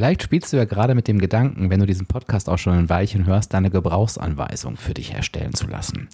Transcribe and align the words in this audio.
Vielleicht 0.00 0.22
spielst 0.22 0.50
du 0.50 0.56
ja 0.56 0.64
gerade 0.64 0.94
mit 0.94 1.08
dem 1.08 1.18
Gedanken, 1.18 1.68
wenn 1.68 1.80
du 1.80 1.84
diesen 1.84 2.06
Podcast 2.06 2.48
auch 2.48 2.56
schon 2.56 2.72
ein 2.72 2.88
Weilchen 2.88 3.26
hörst, 3.26 3.52
deine 3.52 3.68
Gebrauchsanweisung 3.68 4.78
für 4.78 4.94
dich 4.94 5.12
erstellen 5.12 5.52
zu 5.52 5.66
lassen. 5.66 6.08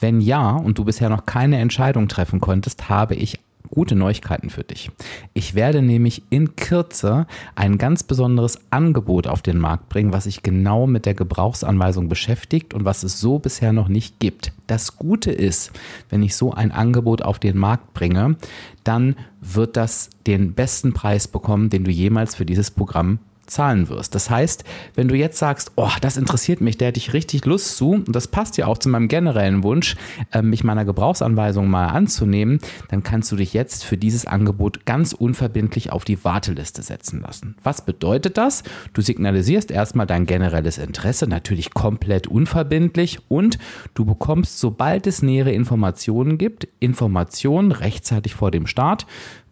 Wenn 0.00 0.20
ja 0.20 0.56
und 0.56 0.76
du 0.76 0.84
bisher 0.84 1.08
noch 1.08 1.24
keine 1.24 1.60
Entscheidung 1.60 2.08
treffen 2.08 2.40
konntest, 2.40 2.88
habe 2.88 3.14
ich 3.14 3.38
gute 3.70 3.94
Neuigkeiten 3.94 4.50
für 4.50 4.64
dich. 4.64 4.90
Ich 5.34 5.54
werde 5.54 5.82
nämlich 5.82 6.24
in 6.30 6.56
Kürze 6.56 7.28
ein 7.54 7.78
ganz 7.78 8.02
besonderes 8.02 8.58
Angebot 8.70 9.28
auf 9.28 9.40
den 9.40 9.58
Markt 9.58 9.88
bringen, 9.88 10.12
was 10.12 10.24
sich 10.24 10.42
genau 10.42 10.88
mit 10.88 11.06
der 11.06 11.14
Gebrauchsanweisung 11.14 12.08
beschäftigt 12.08 12.74
und 12.74 12.84
was 12.84 13.04
es 13.04 13.20
so 13.20 13.38
bisher 13.38 13.72
noch 13.72 13.86
nicht 13.86 14.18
gibt. 14.18 14.52
Das 14.66 14.96
Gute 14.96 15.30
ist, 15.30 15.70
wenn 16.10 16.24
ich 16.24 16.34
so 16.34 16.52
ein 16.52 16.72
Angebot 16.72 17.22
auf 17.22 17.38
den 17.38 17.56
Markt 17.56 17.94
bringe, 17.94 18.36
dann 18.82 19.14
wird 19.40 19.76
das 19.76 20.10
den 20.26 20.54
besten 20.54 20.92
Preis 20.92 21.28
bekommen, 21.28 21.70
den 21.70 21.84
du 21.84 21.92
jemals 21.92 22.34
für 22.34 22.44
dieses 22.44 22.72
Programm 22.72 23.20
zahlen 23.50 23.88
wirst. 23.88 24.14
Das 24.14 24.30
heißt, 24.30 24.64
wenn 24.94 25.08
du 25.08 25.14
jetzt 25.14 25.38
sagst, 25.38 25.72
oh, 25.76 25.90
das 26.00 26.16
interessiert 26.16 26.60
mich, 26.60 26.78
da 26.78 26.86
hätte 26.86 26.98
ich 26.98 27.12
richtig 27.12 27.44
Lust 27.44 27.76
zu, 27.76 27.92
und 27.92 28.14
das 28.14 28.28
passt 28.28 28.56
ja 28.56 28.66
auch 28.66 28.78
zu 28.78 28.88
meinem 28.88 29.08
generellen 29.08 29.62
Wunsch, 29.62 29.96
äh, 30.32 30.42
mich 30.42 30.64
meiner 30.64 30.84
Gebrauchsanweisung 30.84 31.68
mal 31.68 31.88
anzunehmen, 31.88 32.58
dann 32.88 33.02
kannst 33.02 33.32
du 33.32 33.36
dich 33.36 33.52
jetzt 33.54 33.84
für 33.84 33.96
dieses 33.96 34.26
Angebot 34.26 34.86
ganz 34.86 35.12
unverbindlich 35.12 35.92
auf 35.92 36.04
die 36.04 36.24
Warteliste 36.24 36.82
setzen 36.82 37.20
lassen. 37.20 37.56
Was 37.62 37.84
bedeutet 37.84 38.38
das? 38.38 38.62
Du 38.92 39.02
signalisierst 39.02 39.70
erstmal 39.70 40.06
dein 40.06 40.26
generelles 40.26 40.78
Interesse, 40.78 41.26
natürlich 41.26 41.72
komplett 41.74 42.26
unverbindlich 42.26 43.18
und 43.28 43.58
du 43.94 44.04
bekommst, 44.04 44.58
sobald 44.58 45.06
es 45.06 45.22
nähere 45.22 45.52
Informationen 45.52 46.38
gibt, 46.38 46.68
Informationen 46.80 47.72
rechtzeitig 47.72 48.34
vor 48.34 48.50
dem 48.50 48.66
Start 48.66 49.06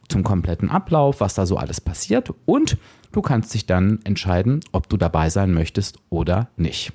zum 0.09 0.23
kompletten 0.23 0.71
Ablauf, 0.71 1.21
was 1.21 1.35
da 1.35 1.47
so 1.47 1.57
alles 1.57 1.81
passiert 1.81 2.33
und 2.45 2.77
du 3.17 3.23
kannst 3.23 3.55
dich 3.55 3.65
dann 3.65 4.01
entscheiden, 4.05 4.61
ob 4.73 4.91
du 4.91 4.99
dabei 4.99 5.31
sein 5.31 5.55
möchtest 5.55 5.99
oder 6.11 6.51
nicht. 6.59 6.93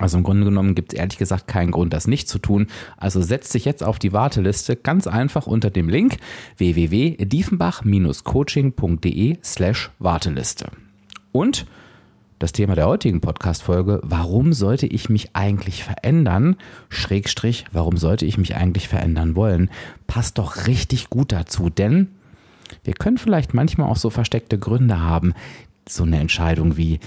Also 0.00 0.16
im 0.16 0.24
Grunde 0.24 0.46
genommen 0.46 0.74
gibt 0.74 0.94
es 0.94 0.98
ehrlich 0.98 1.18
gesagt 1.18 1.46
keinen 1.46 1.70
Grund, 1.70 1.92
das 1.92 2.06
nicht 2.08 2.30
zu 2.30 2.38
tun. 2.38 2.68
Also 2.96 3.20
setz 3.20 3.50
dich 3.50 3.66
jetzt 3.66 3.84
auf 3.84 3.98
die 3.98 4.14
Warteliste 4.14 4.74
ganz 4.74 5.06
einfach 5.06 5.46
unter 5.46 5.68
dem 5.70 5.90
Link 5.90 6.16
www.diefenbach-coaching.de 6.56 9.36
slash 9.44 9.90
Warteliste. 9.98 10.68
Und 11.30 11.66
das 12.38 12.52
Thema 12.52 12.74
der 12.74 12.86
heutigen 12.86 13.20
Podcast-Folge, 13.20 14.00
warum 14.02 14.54
sollte 14.54 14.86
ich 14.86 15.10
mich 15.10 15.36
eigentlich 15.36 15.84
verändern? 15.84 16.56
Schrägstrich, 16.88 17.66
warum 17.70 17.98
sollte 17.98 18.24
ich 18.24 18.38
mich 18.38 18.56
eigentlich 18.56 18.88
verändern 18.88 19.36
wollen? 19.36 19.68
Passt 20.06 20.38
doch 20.38 20.66
richtig 20.66 21.10
gut 21.10 21.32
dazu, 21.32 21.68
denn 21.68 22.08
wir 22.82 22.94
können 22.94 23.18
vielleicht 23.18 23.54
manchmal 23.54 23.90
auch 23.90 23.96
so 23.96 24.10
versteckte 24.10 24.58
Gründe 24.58 25.00
haben, 25.00 25.34
so 25.88 26.04
eine 26.04 26.18
Entscheidung 26.18 26.76
wie, 26.76 26.98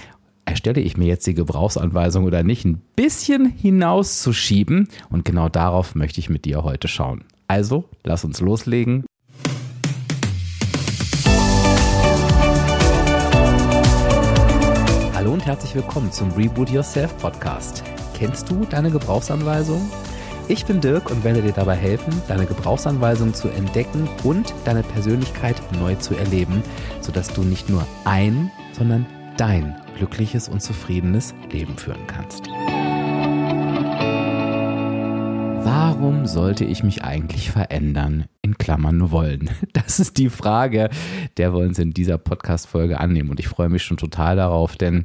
erstelle 0.45 0.81
ich 0.81 0.97
mir 0.97 1.05
jetzt 1.05 1.27
die 1.27 1.33
Gebrauchsanweisung 1.33 2.25
oder 2.25 2.43
nicht, 2.43 2.65
ein 2.65 2.81
bisschen 2.95 3.45
hinauszuschieben. 3.45 4.87
Und 5.09 5.25
genau 5.25 5.49
darauf 5.49 5.95
möchte 5.95 6.19
ich 6.19 6.29
mit 6.29 6.45
dir 6.45 6.63
heute 6.63 6.87
schauen. 6.87 7.25
Also, 7.47 7.85
lass 8.03 8.23
uns 8.23 8.39
loslegen. 8.39 9.05
Hallo 15.13 15.33
und 15.33 15.45
herzlich 15.45 15.75
willkommen 15.75 16.11
zum 16.11 16.31
Reboot 16.31 16.69
Yourself 16.69 17.17
Podcast. 17.17 17.83
Kennst 18.13 18.49
du 18.49 18.65
deine 18.65 18.89
Gebrauchsanweisung? 18.89 19.81
Ich 20.49 20.65
bin 20.65 20.79
Dirk 20.79 21.11
und 21.11 21.25
werde 21.25 21.41
dir 21.41 21.51
dabei 21.51 21.75
helfen, 21.75 22.21
deine 22.29 22.45
Gebrauchsanweisung 22.45 23.33
zu 23.33 23.49
entdecken 23.49 24.07
und 24.23 24.53
deine 24.63 24.81
Persönlichkeit 24.81 25.61
neu 25.77 25.95
zu 25.95 26.15
erleben, 26.15 26.63
sodass 27.01 27.33
du 27.33 27.41
nicht 27.41 27.67
nur 27.67 27.85
ein, 28.05 28.49
sondern 28.71 29.05
dein 29.35 29.75
glückliches 29.97 30.47
und 30.47 30.61
zufriedenes 30.61 31.35
Leben 31.51 31.77
führen 31.77 32.07
kannst. 32.07 32.47
Warum 35.65 36.25
sollte 36.25 36.63
ich 36.63 36.81
mich 36.81 37.03
eigentlich 37.03 37.51
verändern? 37.51 38.27
In 38.41 38.57
Klammern 38.57 39.11
wollen. 39.11 39.49
Das 39.73 39.99
ist 39.99 40.17
die 40.17 40.29
Frage, 40.29 40.89
der 41.35 41.53
wir 41.53 41.59
uns 41.59 41.77
in 41.77 41.91
dieser 41.91 42.17
Podcast-Folge 42.17 43.01
annehmen. 43.01 43.29
Und 43.31 43.41
ich 43.41 43.49
freue 43.49 43.67
mich 43.67 43.83
schon 43.83 43.97
total 43.97 44.37
darauf, 44.37 44.77
denn 44.77 45.03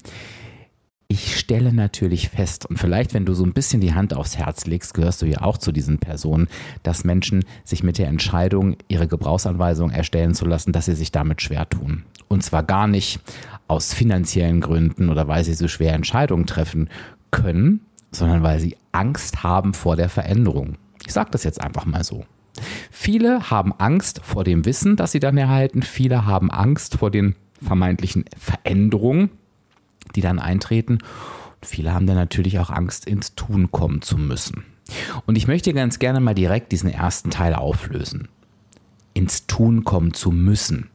ich 1.12 1.38
stelle 1.38 1.74
natürlich 1.74 2.30
fest, 2.30 2.64
und 2.64 2.78
vielleicht, 2.78 3.12
wenn 3.12 3.26
du 3.26 3.34
so 3.34 3.44
ein 3.44 3.52
bisschen 3.52 3.82
die 3.82 3.92
Hand 3.92 4.14
aufs 4.14 4.38
Herz 4.38 4.64
legst, 4.64 4.94
gehörst 4.94 5.20
du 5.20 5.26
ja 5.26 5.42
auch 5.42 5.58
zu 5.58 5.70
diesen 5.70 5.98
Personen, 5.98 6.48
dass 6.82 7.04
Menschen 7.04 7.44
sich 7.64 7.82
mit 7.82 7.98
der 7.98 8.08
Entscheidung, 8.08 8.76
ihre 8.88 9.06
Gebrauchsanweisung 9.06 9.90
erstellen 9.90 10.34
zu 10.34 10.46
lassen, 10.46 10.72
dass 10.72 10.86
sie 10.86 10.94
sich 10.94 11.12
damit 11.12 11.42
schwer 11.42 11.68
tun. 11.68 12.04
Und 12.28 12.42
zwar 12.42 12.62
gar 12.62 12.86
nicht 12.86 13.20
aus 13.68 13.92
finanziellen 13.92 14.62
Gründen 14.62 15.10
oder 15.10 15.28
weil 15.28 15.44
sie 15.44 15.52
so 15.52 15.68
schwer 15.68 15.92
Entscheidungen 15.92 16.46
treffen 16.46 16.88
können, 17.30 17.82
sondern 18.10 18.42
weil 18.42 18.58
sie 18.58 18.78
Angst 18.92 19.42
haben 19.42 19.74
vor 19.74 19.96
der 19.96 20.08
Veränderung. 20.08 20.78
Ich 21.06 21.12
sage 21.12 21.30
das 21.30 21.44
jetzt 21.44 21.60
einfach 21.60 21.84
mal 21.84 22.04
so. 22.04 22.24
Viele 22.90 23.50
haben 23.50 23.74
Angst 23.76 24.20
vor 24.24 24.44
dem 24.44 24.64
Wissen, 24.64 24.96
das 24.96 25.12
sie 25.12 25.20
dann 25.20 25.36
erhalten. 25.36 25.82
Viele 25.82 26.24
haben 26.24 26.50
Angst 26.50 26.96
vor 26.96 27.10
den 27.10 27.34
vermeintlichen 27.60 28.24
Veränderungen, 28.38 29.30
die 30.14 30.20
dann 30.20 30.38
eintreten. 30.38 30.94
Und 30.94 31.66
viele 31.66 31.92
haben 31.92 32.06
dann 32.06 32.16
natürlich 32.16 32.58
auch 32.58 32.70
Angst, 32.70 33.06
ins 33.06 33.34
Tun 33.34 33.70
kommen 33.70 34.02
zu 34.02 34.16
müssen. 34.16 34.64
Und 35.26 35.36
ich 35.36 35.46
möchte 35.46 35.72
ganz 35.72 35.98
gerne 35.98 36.20
mal 36.20 36.34
direkt 36.34 36.72
diesen 36.72 36.90
ersten 36.90 37.30
Teil 37.30 37.54
auflösen. 37.54 38.28
Ins 39.14 39.46
Tun 39.46 39.84
kommen 39.84 40.14
zu 40.14 40.30
müssen. 40.30 40.90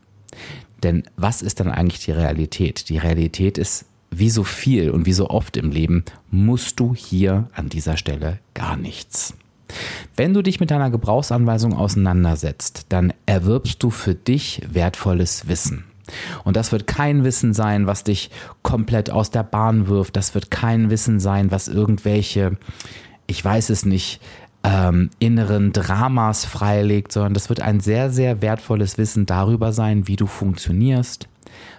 Denn 0.83 1.03
was 1.15 1.41
ist 1.41 1.59
dann 1.59 1.71
eigentlich 1.71 2.05
die 2.05 2.11
Realität? 2.11 2.89
Die 2.89 2.97
Realität 2.97 3.57
ist, 3.57 3.85
wie 4.11 4.29
so 4.29 4.43
viel 4.43 4.91
und 4.91 5.05
wie 5.05 5.13
so 5.13 5.29
oft 5.29 5.57
im 5.57 5.71
Leben, 5.71 6.03
musst 6.29 6.79
du 6.79 6.93
hier 6.95 7.49
an 7.53 7.69
dieser 7.69 7.97
Stelle 7.97 8.39
gar 8.53 8.77
nichts. 8.77 9.33
Wenn 10.15 10.33
du 10.33 10.41
dich 10.41 10.59
mit 10.59 10.71
deiner 10.71 10.89
Gebrauchsanweisung 10.89 11.73
auseinandersetzt, 11.73 12.85
dann 12.89 13.13
erwirbst 13.25 13.83
du 13.83 13.89
für 13.89 14.15
dich 14.15 14.61
wertvolles 14.71 15.47
Wissen. 15.47 15.83
Und 16.43 16.55
das 16.55 16.71
wird 16.71 16.87
kein 16.87 17.23
Wissen 17.23 17.53
sein, 17.53 17.87
was 17.87 18.03
dich 18.03 18.29
komplett 18.63 19.09
aus 19.09 19.31
der 19.31 19.43
Bahn 19.43 19.87
wirft. 19.87 20.15
Das 20.15 20.33
wird 20.33 20.51
kein 20.51 20.89
Wissen 20.89 21.19
sein, 21.19 21.51
was 21.51 21.67
irgendwelche, 21.67 22.57
ich 23.27 23.43
weiß 23.43 23.69
es 23.69 23.85
nicht, 23.85 24.21
ähm, 24.63 25.09
inneren 25.19 25.71
Dramas 25.71 26.45
freilegt, 26.45 27.11
sondern 27.11 27.33
das 27.33 27.49
wird 27.49 27.61
ein 27.61 27.79
sehr, 27.79 28.09
sehr 28.09 28.41
wertvolles 28.41 28.97
Wissen 28.97 29.25
darüber 29.25 29.71
sein, 29.71 30.07
wie 30.07 30.15
du 30.15 30.27
funktionierst, 30.27 31.27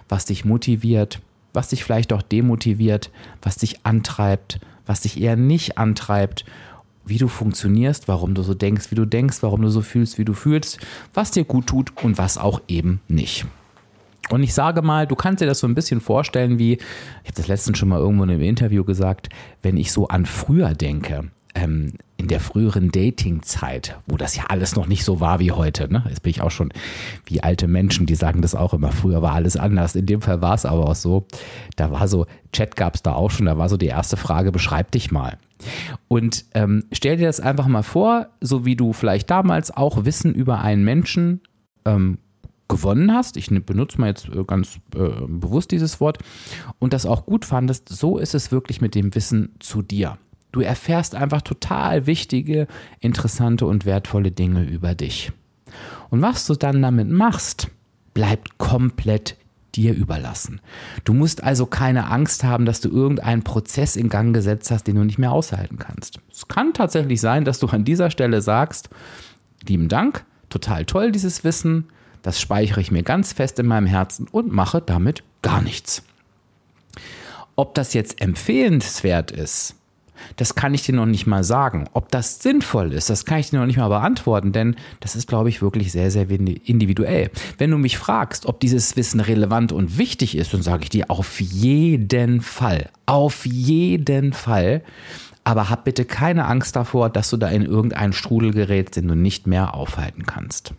was 0.07 0.25
dich 0.25 0.45
motiviert, 0.45 1.21
was 1.53 1.69
dich 1.69 1.83
vielleicht 1.83 2.13
auch 2.13 2.21
demotiviert, 2.21 3.11
was 3.41 3.57
dich 3.57 3.85
antreibt, 3.85 4.59
was 4.85 5.01
dich 5.01 5.19
eher 5.19 5.35
nicht 5.35 5.77
antreibt 5.77 6.45
wie 7.09 7.17
du 7.17 7.27
funktionierst, 7.27 8.07
warum 8.07 8.35
du 8.35 8.43
so 8.43 8.53
denkst, 8.53 8.91
wie 8.91 8.95
du 8.95 9.05
denkst, 9.05 9.37
warum 9.41 9.61
du 9.61 9.69
so 9.69 9.81
fühlst, 9.81 10.17
wie 10.17 10.25
du 10.25 10.33
fühlst, 10.33 10.79
was 11.13 11.31
dir 11.31 11.43
gut 11.43 11.67
tut 11.67 12.03
und 12.03 12.17
was 12.17 12.37
auch 12.37 12.61
eben 12.67 13.01
nicht. 13.07 13.45
Und 14.31 14.43
ich 14.43 14.53
sage 14.53 14.81
mal, 14.81 15.07
du 15.07 15.15
kannst 15.15 15.41
dir 15.41 15.47
das 15.47 15.59
so 15.59 15.67
ein 15.67 15.75
bisschen 15.75 16.01
vorstellen, 16.01 16.59
wie, 16.59 16.73
ich 16.73 17.27
habe 17.29 17.35
das 17.35 17.47
letztens 17.47 17.77
schon 17.77 17.89
mal 17.89 17.99
irgendwo 17.99 18.23
in 18.23 18.29
einem 18.29 18.41
Interview 18.41 18.83
gesagt, 18.83 19.29
wenn 19.61 19.77
ich 19.77 19.91
so 19.91 20.07
an 20.07 20.25
früher 20.25 20.73
denke, 20.73 21.31
ähm, 21.55 21.93
in 22.17 22.27
der 22.27 22.39
früheren 22.39 22.91
Dating-Zeit, 22.91 23.97
wo 24.05 24.17
das 24.17 24.35
ja 24.35 24.45
alles 24.49 24.75
noch 24.75 24.87
nicht 24.87 25.03
so 25.03 25.19
war 25.19 25.39
wie 25.39 25.51
heute. 25.51 25.91
Ne? 25.91 26.03
Jetzt 26.09 26.21
bin 26.21 26.31
ich 26.31 26.41
auch 26.41 26.51
schon 26.51 26.71
wie 27.25 27.41
alte 27.41 27.67
Menschen, 27.67 28.05
die 28.05 28.15
sagen 28.15 28.41
das 28.41 28.55
auch 28.55 28.73
immer, 28.73 28.91
früher 28.91 29.21
war 29.21 29.33
alles 29.33 29.55
anders. 29.55 29.95
In 29.95 30.05
dem 30.05 30.21
Fall 30.21 30.41
war 30.41 30.53
es 30.53 30.65
aber 30.65 30.87
auch 30.87 30.95
so, 30.95 31.25
da 31.75 31.91
war 31.91 32.07
so, 32.07 32.25
Chat 32.51 32.75
gab 32.75 32.95
es 32.95 33.03
da 33.03 33.13
auch 33.13 33.31
schon, 33.31 33.45
da 33.45 33.57
war 33.57 33.69
so 33.69 33.77
die 33.77 33.87
erste 33.87 34.17
Frage, 34.17 34.51
beschreib 34.51 34.91
dich 34.91 35.11
mal. 35.11 35.37
Und 36.07 36.45
ähm, 36.53 36.85
stell 36.91 37.17
dir 37.17 37.27
das 37.27 37.39
einfach 37.39 37.67
mal 37.67 37.83
vor, 37.83 38.27
so 38.41 38.65
wie 38.65 38.75
du 38.75 38.93
vielleicht 38.93 39.29
damals 39.29 39.75
auch 39.75 40.05
Wissen 40.05 40.33
über 40.33 40.59
einen 40.59 40.83
Menschen 40.83 41.41
ähm, 41.85 42.19
gewonnen 42.69 43.13
hast, 43.13 43.35
ich 43.35 43.49
benutze 43.65 43.99
mal 43.99 44.07
jetzt 44.07 44.29
äh, 44.29 44.43
ganz 44.45 44.77
äh, 44.95 45.09
bewusst 45.27 45.71
dieses 45.71 45.99
Wort, 45.99 46.19
und 46.79 46.93
das 46.93 47.05
auch 47.05 47.25
gut 47.25 47.43
fandest, 47.43 47.89
so 47.89 48.17
ist 48.17 48.33
es 48.33 48.51
wirklich 48.51 48.79
mit 48.79 48.95
dem 48.95 49.13
Wissen 49.13 49.55
zu 49.59 49.81
dir. 49.81 50.17
Du 50.51 50.61
erfährst 50.61 51.13
einfach 51.13 51.41
total 51.41 52.07
wichtige, 52.07 52.67
interessante 52.99 53.65
und 53.65 53.85
wertvolle 53.85 54.31
Dinge 54.31 54.63
über 54.63 54.95
dich. 54.95 55.31
Und 56.09 56.21
was 56.21 56.47
du 56.47 56.55
dann 56.55 56.81
damit 56.81 57.09
machst, 57.09 57.69
bleibt 58.13 58.57
komplett 58.57 59.35
dir 59.75 59.93
überlassen. 59.93 60.61
Du 61.03 61.13
musst 61.13 61.43
also 61.43 61.67
keine 61.67 62.09
Angst 62.09 62.43
haben, 62.43 62.65
dass 62.65 62.81
du 62.81 62.89
irgendeinen 62.89 63.43
Prozess 63.43 63.95
in 63.95 64.09
Gang 64.09 64.33
gesetzt 64.33 64.71
hast, 64.71 64.85
den 64.85 64.95
du 64.95 65.03
nicht 65.03 65.19
mehr 65.19 65.31
aushalten 65.31 65.77
kannst. 65.77 66.19
Es 66.31 66.47
kann 66.47 66.73
tatsächlich 66.73 67.21
sein, 67.21 67.45
dass 67.45 67.59
du 67.59 67.67
an 67.67 67.85
dieser 67.85 68.09
Stelle 68.09 68.41
sagst, 68.41 68.89
lieben 69.67 69.87
Dank, 69.87 70.25
total 70.49 70.85
toll 70.85 71.11
dieses 71.11 71.43
Wissen, 71.43 71.85
das 72.21 72.39
speichere 72.39 72.81
ich 72.81 72.91
mir 72.91 73.03
ganz 73.03 73.33
fest 73.33 73.59
in 73.59 73.67
meinem 73.67 73.87
Herzen 73.87 74.27
und 74.31 74.51
mache 74.51 74.81
damit 74.81 75.23
gar 75.41 75.61
nichts. 75.61 76.03
Ob 77.55 77.75
das 77.75 77.93
jetzt 77.93 78.21
empfehlenswert 78.21 79.31
ist, 79.31 79.75
Das 80.35 80.55
kann 80.55 80.73
ich 80.73 80.83
dir 80.83 80.93
noch 80.93 81.05
nicht 81.05 81.27
mal 81.27 81.43
sagen. 81.43 81.87
Ob 81.93 82.09
das 82.11 82.39
sinnvoll 82.39 82.93
ist, 82.93 83.09
das 83.09 83.25
kann 83.25 83.39
ich 83.39 83.49
dir 83.49 83.59
noch 83.59 83.65
nicht 83.65 83.77
mal 83.77 83.89
beantworten, 83.89 84.51
denn 84.51 84.75
das 84.99 85.15
ist, 85.15 85.27
glaube 85.27 85.49
ich, 85.49 85.61
wirklich 85.61 85.91
sehr, 85.91 86.11
sehr 86.11 86.29
individuell. 86.29 87.31
Wenn 87.57 87.71
du 87.71 87.77
mich 87.77 87.97
fragst, 87.97 88.45
ob 88.45 88.59
dieses 88.59 88.95
Wissen 88.95 89.19
relevant 89.19 89.71
und 89.71 89.97
wichtig 89.97 90.37
ist, 90.37 90.53
dann 90.53 90.61
sage 90.61 90.83
ich 90.83 90.89
dir 90.89 91.09
auf 91.09 91.39
jeden 91.39 92.41
Fall. 92.41 92.89
Auf 93.05 93.45
jeden 93.45 94.33
Fall. 94.33 94.83
Aber 95.43 95.69
hab 95.69 95.83
bitte 95.83 96.05
keine 96.05 96.45
Angst 96.45 96.75
davor, 96.75 97.09
dass 97.09 97.29
du 97.29 97.37
da 97.37 97.47
in 97.49 97.63
irgendeinen 97.63 98.13
Strudel 98.13 98.51
gerätst, 98.51 98.97
den 98.97 99.07
du 99.07 99.15
nicht 99.15 99.47
mehr 99.47 99.73
aufhalten 99.73 100.25
kannst. 100.25 100.73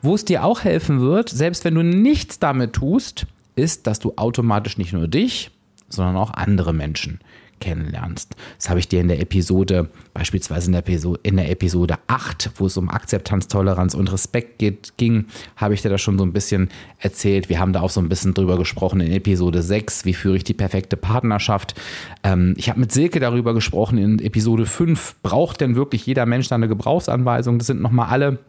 Wo 0.00 0.14
es 0.14 0.24
dir 0.24 0.44
auch 0.44 0.64
helfen 0.64 1.00
wird, 1.00 1.28
selbst 1.28 1.64
wenn 1.64 1.74
du 1.74 1.82
nichts 1.82 2.38
damit 2.38 2.72
tust, 2.72 3.26
ist, 3.54 3.86
dass 3.86 3.98
du 3.98 4.14
automatisch 4.16 4.78
nicht 4.78 4.92
nur 4.92 5.08
dich, 5.08 5.50
sondern 5.88 6.16
auch 6.16 6.32
andere 6.32 6.72
Menschen 6.72 7.20
kennenlernst. 7.62 8.34
Das 8.58 8.68
habe 8.68 8.80
ich 8.80 8.88
dir 8.88 9.00
in 9.00 9.08
der 9.08 9.20
Episode, 9.20 9.88
beispielsweise 10.14 10.66
in 10.66 10.72
der 10.72 10.80
Episode, 10.80 11.20
in 11.22 11.36
der 11.36 11.48
Episode 11.48 11.94
8, 12.08 12.50
wo 12.56 12.66
es 12.66 12.76
um 12.76 12.90
Akzeptanz, 12.90 13.46
Toleranz 13.46 13.94
und 13.94 14.12
Respekt 14.12 14.58
geht, 14.58 14.94
ging, 14.96 15.26
habe 15.56 15.74
ich 15.74 15.80
dir 15.80 15.88
das 15.88 16.00
schon 16.00 16.18
so 16.18 16.24
ein 16.24 16.32
bisschen 16.32 16.70
erzählt. 16.98 17.48
Wir 17.48 17.60
haben 17.60 17.72
da 17.72 17.80
auch 17.80 17.90
so 17.90 18.00
ein 18.00 18.08
bisschen 18.08 18.34
drüber 18.34 18.58
gesprochen 18.58 19.00
in 19.00 19.12
Episode 19.12 19.62
6, 19.62 20.04
wie 20.04 20.14
führe 20.14 20.36
ich 20.36 20.44
die 20.44 20.54
perfekte 20.54 20.96
Partnerschaft. 20.96 21.80
Ähm, 22.24 22.54
ich 22.58 22.68
habe 22.68 22.80
mit 22.80 22.90
Silke 22.90 23.20
darüber 23.20 23.54
gesprochen 23.54 23.96
in 23.96 24.18
Episode 24.18 24.66
5, 24.66 25.16
braucht 25.22 25.60
denn 25.60 25.76
wirklich 25.76 26.04
jeder 26.04 26.26
Mensch 26.26 26.50
eine 26.50 26.66
Gebrauchsanweisung? 26.66 27.58
Das 27.58 27.68
sind 27.68 27.80
nochmal 27.80 28.08
alle 28.08 28.40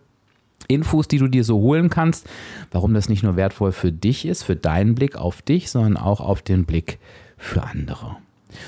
Infos, 0.68 1.08
die 1.08 1.18
du 1.18 1.28
dir 1.28 1.44
so 1.44 1.58
holen 1.58 1.90
kannst, 1.90 2.28
warum 2.72 2.94
das 2.94 3.10
nicht 3.10 3.24
nur 3.24 3.36
wertvoll 3.36 3.72
für 3.72 3.92
dich 3.92 4.26
ist, 4.26 4.44
für 4.44 4.56
deinen 4.56 4.96
Blick 4.96 5.16
auf 5.16 5.42
dich, 5.42 5.70
sondern 5.70 5.98
auch 5.98 6.22
auf 6.22 6.42
den 6.42 6.66
Blick 6.66 7.00
für 7.38 7.64
andere. 7.64 8.18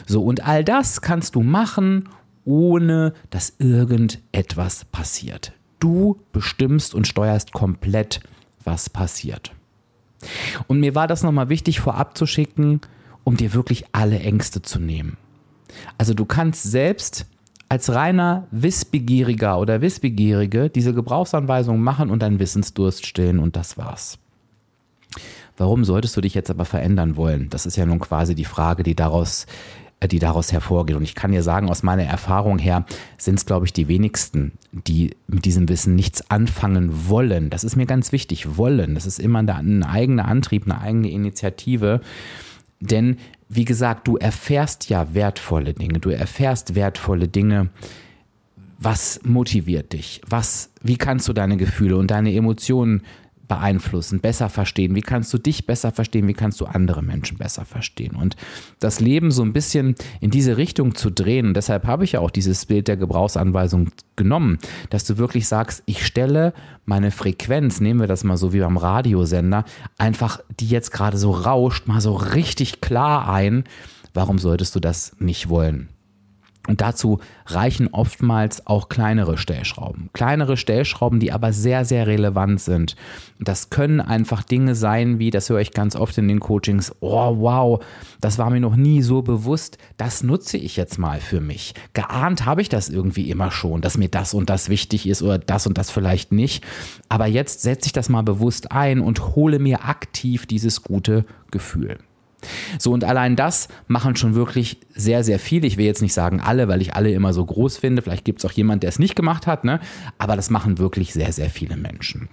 So, 0.06 0.24
und 0.24 0.46
all 0.46 0.64
das 0.64 1.02
kannst 1.02 1.36
du 1.36 1.42
machen, 1.42 2.10
ohne 2.44 3.14
dass 3.30 3.56
irgendetwas 3.60 4.86
passiert. 4.86 5.54
Du 5.80 6.20
bestimmst 6.32 6.94
und 6.94 7.08
steuerst 7.08 7.54
komplett, 7.54 8.20
was 8.64 8.90
passiert. 8.90 9.54
Und 10.68 10.80
mir 10.80 10.96
war 10.96 11.08
das 11.08 11.24
nochmal 11.24 11.50
wichtig 11.50 11.80
vorab 11.80 12.18
zu 12.18 12.26
schicken, 12.26 12.82
um 13.24 13.38
dir 13.38 13.54
wirklich 13.54 13.86
alle 13.92 14.20
Ängste 14.20 14.62
zu 14.62 14.80
nehmen. 14.80 15.18
Also 15.98 16.14
du 16.14 16.26
kannst 16.26 16.64
selbst 16.64 17.26
als 17.70 17.94
reiner 17.94 18.48
Wissbegieriger 18.52 19.60
oder 19.60 19.82
Wissbegierige 19.82 20.70
diese 20.70 20.94
Gebrauchsanweisung 20.94 21.80
machen 21.80 22.10
und 22.10 22.22
deinen 22.22 22.40
Wissensdurst 22.40 23.06
stillen 23.06 23.40
und 23.40 23.56
das 23.56 23.78
war's. 23.78 24.20
Warum 25.58 25.86
solltest 25.86 26.16
du 26.18 26.22
dich 26.22 26.34
jetzt 26.34 26.50
aber 26.50 26.66
verändern 26.66 27.16
wollen? 27.16 27.50
Das 27.50 27.66
ist 27.66 27.78
ja 27.78 27.86
nun 27.86 28.00
quasi 28.00 28.36
die 28.36 28.46
Frage, 28.46 28.84
die 28.84 28.96
daraus, 28.96 29.46
äh, 30.02 30.08
die 30.08 30.20
daraus 30.20 30.52
hervorgeht. 30.52 30.98
Und 30.98 31.04
ich 31.04 31.16
kann 31.16 31.32
dir 31.32 31.44
sagen, 31.44 31.70
aus 31.70 31.82
meiner 31.82 32.04
Erfahrung 32.04 32.60
her 32.60 32.86
sind 33.18 33.36
es, 33.36 33.46
glaube 33.46 33.66
ich, 33.66 33.72
die 33.72 33.88
wenigsten, 33.88 34.52
die 34.72 35.16
mit 35.28 35.46
diesem 35.46 35.70
Wissen 35.70 35.96
nichts 35.96 36.30
anfangen 36.30 37.08
wollen. 37.10 37.50
Das 37.50 37.64
ist 37.64 37.78
mir 37.78 37.86
ganz 37.86 38.12
wichtig. 38.12 38.58
Wollen. 38.58 38.96
Das 38.96 39.06
ist 39.06 39.20
immer 39.20 39.40
ein 39.40 39.84
eigener 39.84 40.26
Antrieb, 40.26 40.66
eine 40.66 40.82
eigene 40.82 41.10
Initiative. 41.10 42.02
Denn, 42.86 43.18
wie 43.50 43.66
gesagt, 43.66 44.08
du 44.08 44.18
erfährst 44.18 44.90
ja 44.90 45.14
wertvolle 45.14 45.74
Dinge. 45.74 46.00
Du 46.00 46.10
erfährst 46.10 46.76
wertvolle 46.76 47.28
Dinge. 47.28 47.70
Was 48.78 49.20
motiviert 49.24 49.94
dich? 49.94 50.22
Was, 50.28 50.72
wie 50.82 50.98
kannst 50.98 51.28
du 51.28 51.34
deine 51.34 51.58
Gefühle 51.58 51.98
und 51.98 52.12
deine 52.12 52.34
Emotionen 52.34 53.04
beeinflussen, 53.48 54.20
besser 54.20 54.50
verstehen? 54.50 54.96
Wie 54.96 55.02
kannst 55.02 55.34
du 55.34 55.38
dich 55.38 55.66
besser 55.66 55.92
verstehen? 55.92 56.28
Wie 56.28 56.34
kannst 56.34 56.60
du 56.62 56.66
andere 56.66 57.02
Menschen 57.02 57.38
besser 57.38 57.66
verstehen? 57.66 58.16
Und 58.16 58.36
das 58.80 59.00
Leben 59.00 59.32
so 59.32 59.44
ein 59.44 59.54
bisschen 59.54 59.96
in 60.22 60.32
diese 60.32 60.58
Richtung 60.58 60.96
zu 60.96 61.10
drehen, 61.10 61.54
deshalb 61.54 61.86
habe 61.86 62.04
ich 62.04 62.14
ja 62.14 62.20
auch 62.20 62.32
dieses 62.32 62.66
Bild 62.66 62.88
der 62.88 62.98
Gebrauchsanweisung 62.98 63.92
genommen, 64.16 64.60
dass 64.90 65.06
du 65.06 65.18
wirklich 65.18 65.48
sagst, 65.48 65.84
ich 65.86 66.06
stelle 66.06 66.54
meine 66.86 67.12
Frequenz, 67.12 67.80
nehmen 67.80 68.00
wir 68.00 68.08
das 68.08 68.24
mal 68.24 68.38
so 68.38 68.54
wie 68.54 68.60
beim 68.60 68.78
Radiosender, 68.78 69.66
einfach 69.98 70.40
die 70.60 70.68
jetzt 70.68 70.92
gerade 70.92 71.18
so 71.18 71.32
rauscht, 71.32 71.88
mal 71.88 72.02
so 72.02 72.16
richtig 72.16 72.82
klar 72.82 73.30
ein. 73.30 73.64
Warum 74.14 74.40
solltest 74.40 74.76
du 74.76 74.80
das 74.80 75.16
nicht 75.20 75.50
wollen? 75.50 75.90
Und 76.68 76.82
dazu 76.82 77.20
reichen 77.46 77.90
oftmals 77.92 78.66
auch 78.66 78.90
kleinere 78.90 79.38
Stellschrauben. 79.38 80.10
Kleinere 80.14 80.58
Stellschrauben, 80.58 81.20
die 81.20 81.32
aber 81.32 81.54
sehr, 81.54 81.86
sehr 81.86 82.08
relevant 82.08 82.60
sind. 82.60 82.96
Das 83.40 83.70
können 83.70 84.02
einfach 84.02 84.44
Dinge 84.44 84.76
sein, 84.76 85.20
wie, 85.20 85.30
das 85.30 85.50
höre 85.50 85.60
ich 85.60 85.72
ganz 85.72 85.96
oft 85.96 86.18
in 86.18 86.28
den 86.28 86.40
Coachings, 86.40 86.96
oh 87.02 87.38
wow, 87.40 87.84
das 88.22 88.38
war 88.38 88.50
mir 88.50 88.62
noch 88.62 88.76
nie 88.76 89.02
so 89.02 89.22
bewusst, 89.22 89.78
das 89.98 90.24
nutze 90.24 90.58
ich 90.58 90.76
jetzt 90.78 90.98
mal 90.98 91.20
für 91.20 91.42
mich. 91.42 91.74
Geahnt 91.94 92.46
habe 92.46 92.62
ich 92.62 92.70
das 92.70 92.90
irgendwie 92.90 93.30
immer 93.30 93.52
schon, 93.52 93.82
dass 93.82 93.98
mir 93.98 94.10
das 94.10 94.34
und 94.34 94.50
das 94.50 94.70
wichtig 94.70 95.08
ist 95.08 95.22
oder 95.22 95.38
das 95.38 95.68
und 95.68 95.78
das 95.78 95.92
vielleicht 95.92 96.32
nicht. 96.32 96.64
Aber 97.10 97.28
jetzt 97.28 97.62
setze 97.62 97.88
ich 97.88 97.94
das 97.94 98.10
mal 98.10 98.24
bewusst 98.24 98.72
ein 98.72 99.02
und 99.02 99.36
hole 99.36 99.60
mir 99.60 99.86
aktiv 99.86 100.46
dieses 100.46 100.82
gute 100.82 101.26
Gefühl. 101.52 101.98
So, 102.80 102.92
und 102.92 103.04
allein 103.04 103.36
das 103.36 103.68
machen 103.88 104.16
schon 104.16 104.36
wirklich 104.36 104.80
sehr, 104.94 105.24
sehr 105.24 105.40
viele. 105.40 105.68
Ich 105.68 105.78
will 105.78 105.86
jetzt 105.86 106.02
nicht 106.02 106.14
sagen 106.14 106.42
alle, 106.42 106.68
weil 106.68 106.82
ich 106.82 106.96
alle 106.96 107.12
immer 107.12 107.34
so 107.34 107.46
groß 107.46 107.78
finde. 107.78 108.02
Vielleicht 108.02 108.26
gibt 108.26 108.40
es 108.40 108.46
auch 108.46 108.52
jemand, 108.52 108.84
der 108.84 108.90
es 108.90 109.00
nicht 109.00 109.16
gemacht 109.16 109.48
hat, 109.48 109.64
ne? 109.64 109.80
aber 110.18 110.36
das 110.36 110.50
machen 110.50 110.78
wirklich 110.78 111.14
sehr, 111.14 111.32
sehr 111.32 111.50
viele 111.50 111.78
Menschen. 111.78 112.30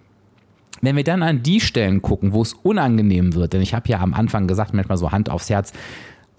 Wenn 0.80 0.96
wir 0.96 1.04
dann 1.04 1.22
an 1.22 1.42
die 1.42 1.60
Stellen 1.60 2.02
gucken, 2.02 2.32
wo 2.32 2.42
es 2.42 2.54
unangenehm 2.54 3.34
wird, 3.34 3.52
denn 3.52 3.62
ich 3.62 3.72
habe 3.72 3.88
ja 3.88 4.00
am 4.00 4.14
Anfang 4.14 4.48
gesagt, 4.48 4.74
manchmal 4.74 4.98
so 4.98 5.12
Hand 5.12 5.30
aufs 5.30 5.48
Herz, 5.48 5.72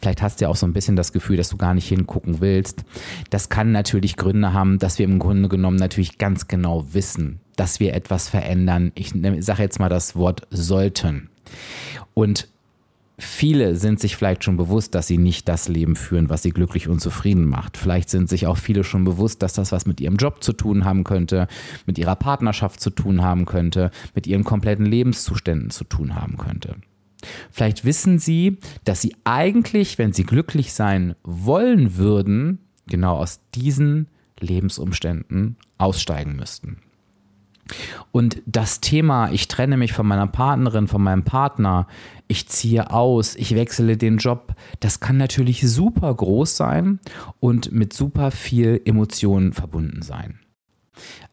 Vielleicht 0.04 0.22
hast 0.22 0.42
du 0.42 0.46
ja 0.46 0.50
auch 0.50 0.58
so 0.58 0.66
ein 0.66 0.74
bisschen 0.74 0.98
das 0.98 1.14
Gefühl, 1.14 1.38
dass 1.38 1.48
du 1.48 1.56
gar 1.56 1.74
nicht 1.74 1.88
hingucken 1.88 2.42
willst. 2.42 2.84
Das 3.30 3.48
kann 3.48 3.72
natürlich 3.72 4.18
Gründe 4.18 4.52
haben, 4.52 4.78
dass 4.78 5.00
wir 5.00 5.06
im 5.06 5.18
Grunde 5.18 5.48
genommen 5.48 5.78
natürlich 5.78 6.18
ganz 6.18 6.50
genau 6.50 6.86
wissen, 6.92 7.40
dass 7.56 7.80
wir 7.80 7.94
etwas 7.94 8.28
verändern. 8.28 8.92
Ich 8.96 9.14
sage 9.40 9.64
jetzt 9.64 9.80
mal 9.80 9.88
das 9.88 10.18
Wort 10.18 10.42
sollten. 10.50 11.30
Und 12.14 12.50
Viele 13.20 13.76
sind 13.76 14.00
sich 14.00 14.16
vielleicht 14.16 14.44
schon 14.44 14.58
bewusst, 14.58 14.96
dass 14.96 15.06
sie 15.06 15.20
nicht 15.20 15.48
das 15.48 15.68
Leben 15.68 15.96
führen, 15.96 16.30
was 16.30 16.42
sie 16.42 16.50
glücklich 16.50 16.88
und 16.88 17.00
zufrieden 17.00 17.46
macht. 17.46 17.78
Vielleicht 17.78 18.10
sind 18.10 18.28
sich 18.28 18.48
auch 18.48 18.58
viele 18.58 18.84
schon 18.84 19.04
bewusst, 19.04 19.44
dass 19.44 19.54
das 19.54 19.72
was 19.72 19.86
mit 19.86 20.02
ihrem 20.02 20.16
Job 20.16 20.44
zu 20.44 20.52
tun 20.52 20.84
haben 20.84 21.04
könnte, 21.04 21.48
mit 21.86 22.00
ihrer 22.00 22.16
Partnerschaft 22.16 22.80
zu 22.80 22.90
tun 22.90 23.22
haben 23.22 23.46
könnte, 23.46 23.92
mit 24.16 24.26
ihren 24.26 24.44
kompletten 24.44 24.86
Lebenszuständen 24.86 25.70
zu 25.70 25.84
tun 25.84 26.16
haben 26.16 26.38
könnte. 26.38 26.76
Vielleicht 27.52 27.86
wissen 27.86 28.18
sie, 28.18 28.58
dass 28.84 29.02
sie 29.02 29.16
eigentlich, 29.24 29.98
wenn 29.98 30.12
sie 30.12 30.24
glücklich 30.24 30.74
sein 30.74 31.16
wollen 31.24 31.98
würden, 31.98 32.60
genau 32.88 33.18
aus 33.18 33.42
diesen 33.54 34.08
Lebensumständen 34.40 35.58
aussteigen 35.78 36.36
müssten. 36.36 36.78
Und 38.12 38.42
das 38.46 38.82
Thema, 38.82 39.32
ich 39.32 39.48
trenne 39.48 39.78
mich 39.78 39.94
von 39.94 40.06
meiner 40.06 40.28
Partnerin, 40.28 40.88
von 40.88 41.02
meinem 41.02 41.24
Partner, 41.24 41.88
ich 42.28 42.48
ziehe 42.48 42.92
aus, 42.92 43.36
ich 43.36 43.56
wechsle 43.56 43.98
den 43.98 44.18
Job, 44.18 44.56
das 44.80 45.00
kann 45.00 45.18
natürlich 45.18 45.62
super 45.62 46.14
groß 46.14 46.58
sein 46.58 47.00
und 47.40 47.72
mit 47.72 47.94
super 47.94 48.32
viel 48.32 48.82
Emotionen 48.86 49.54
verbunden 49.54 50.02
sein. 50.02 50.40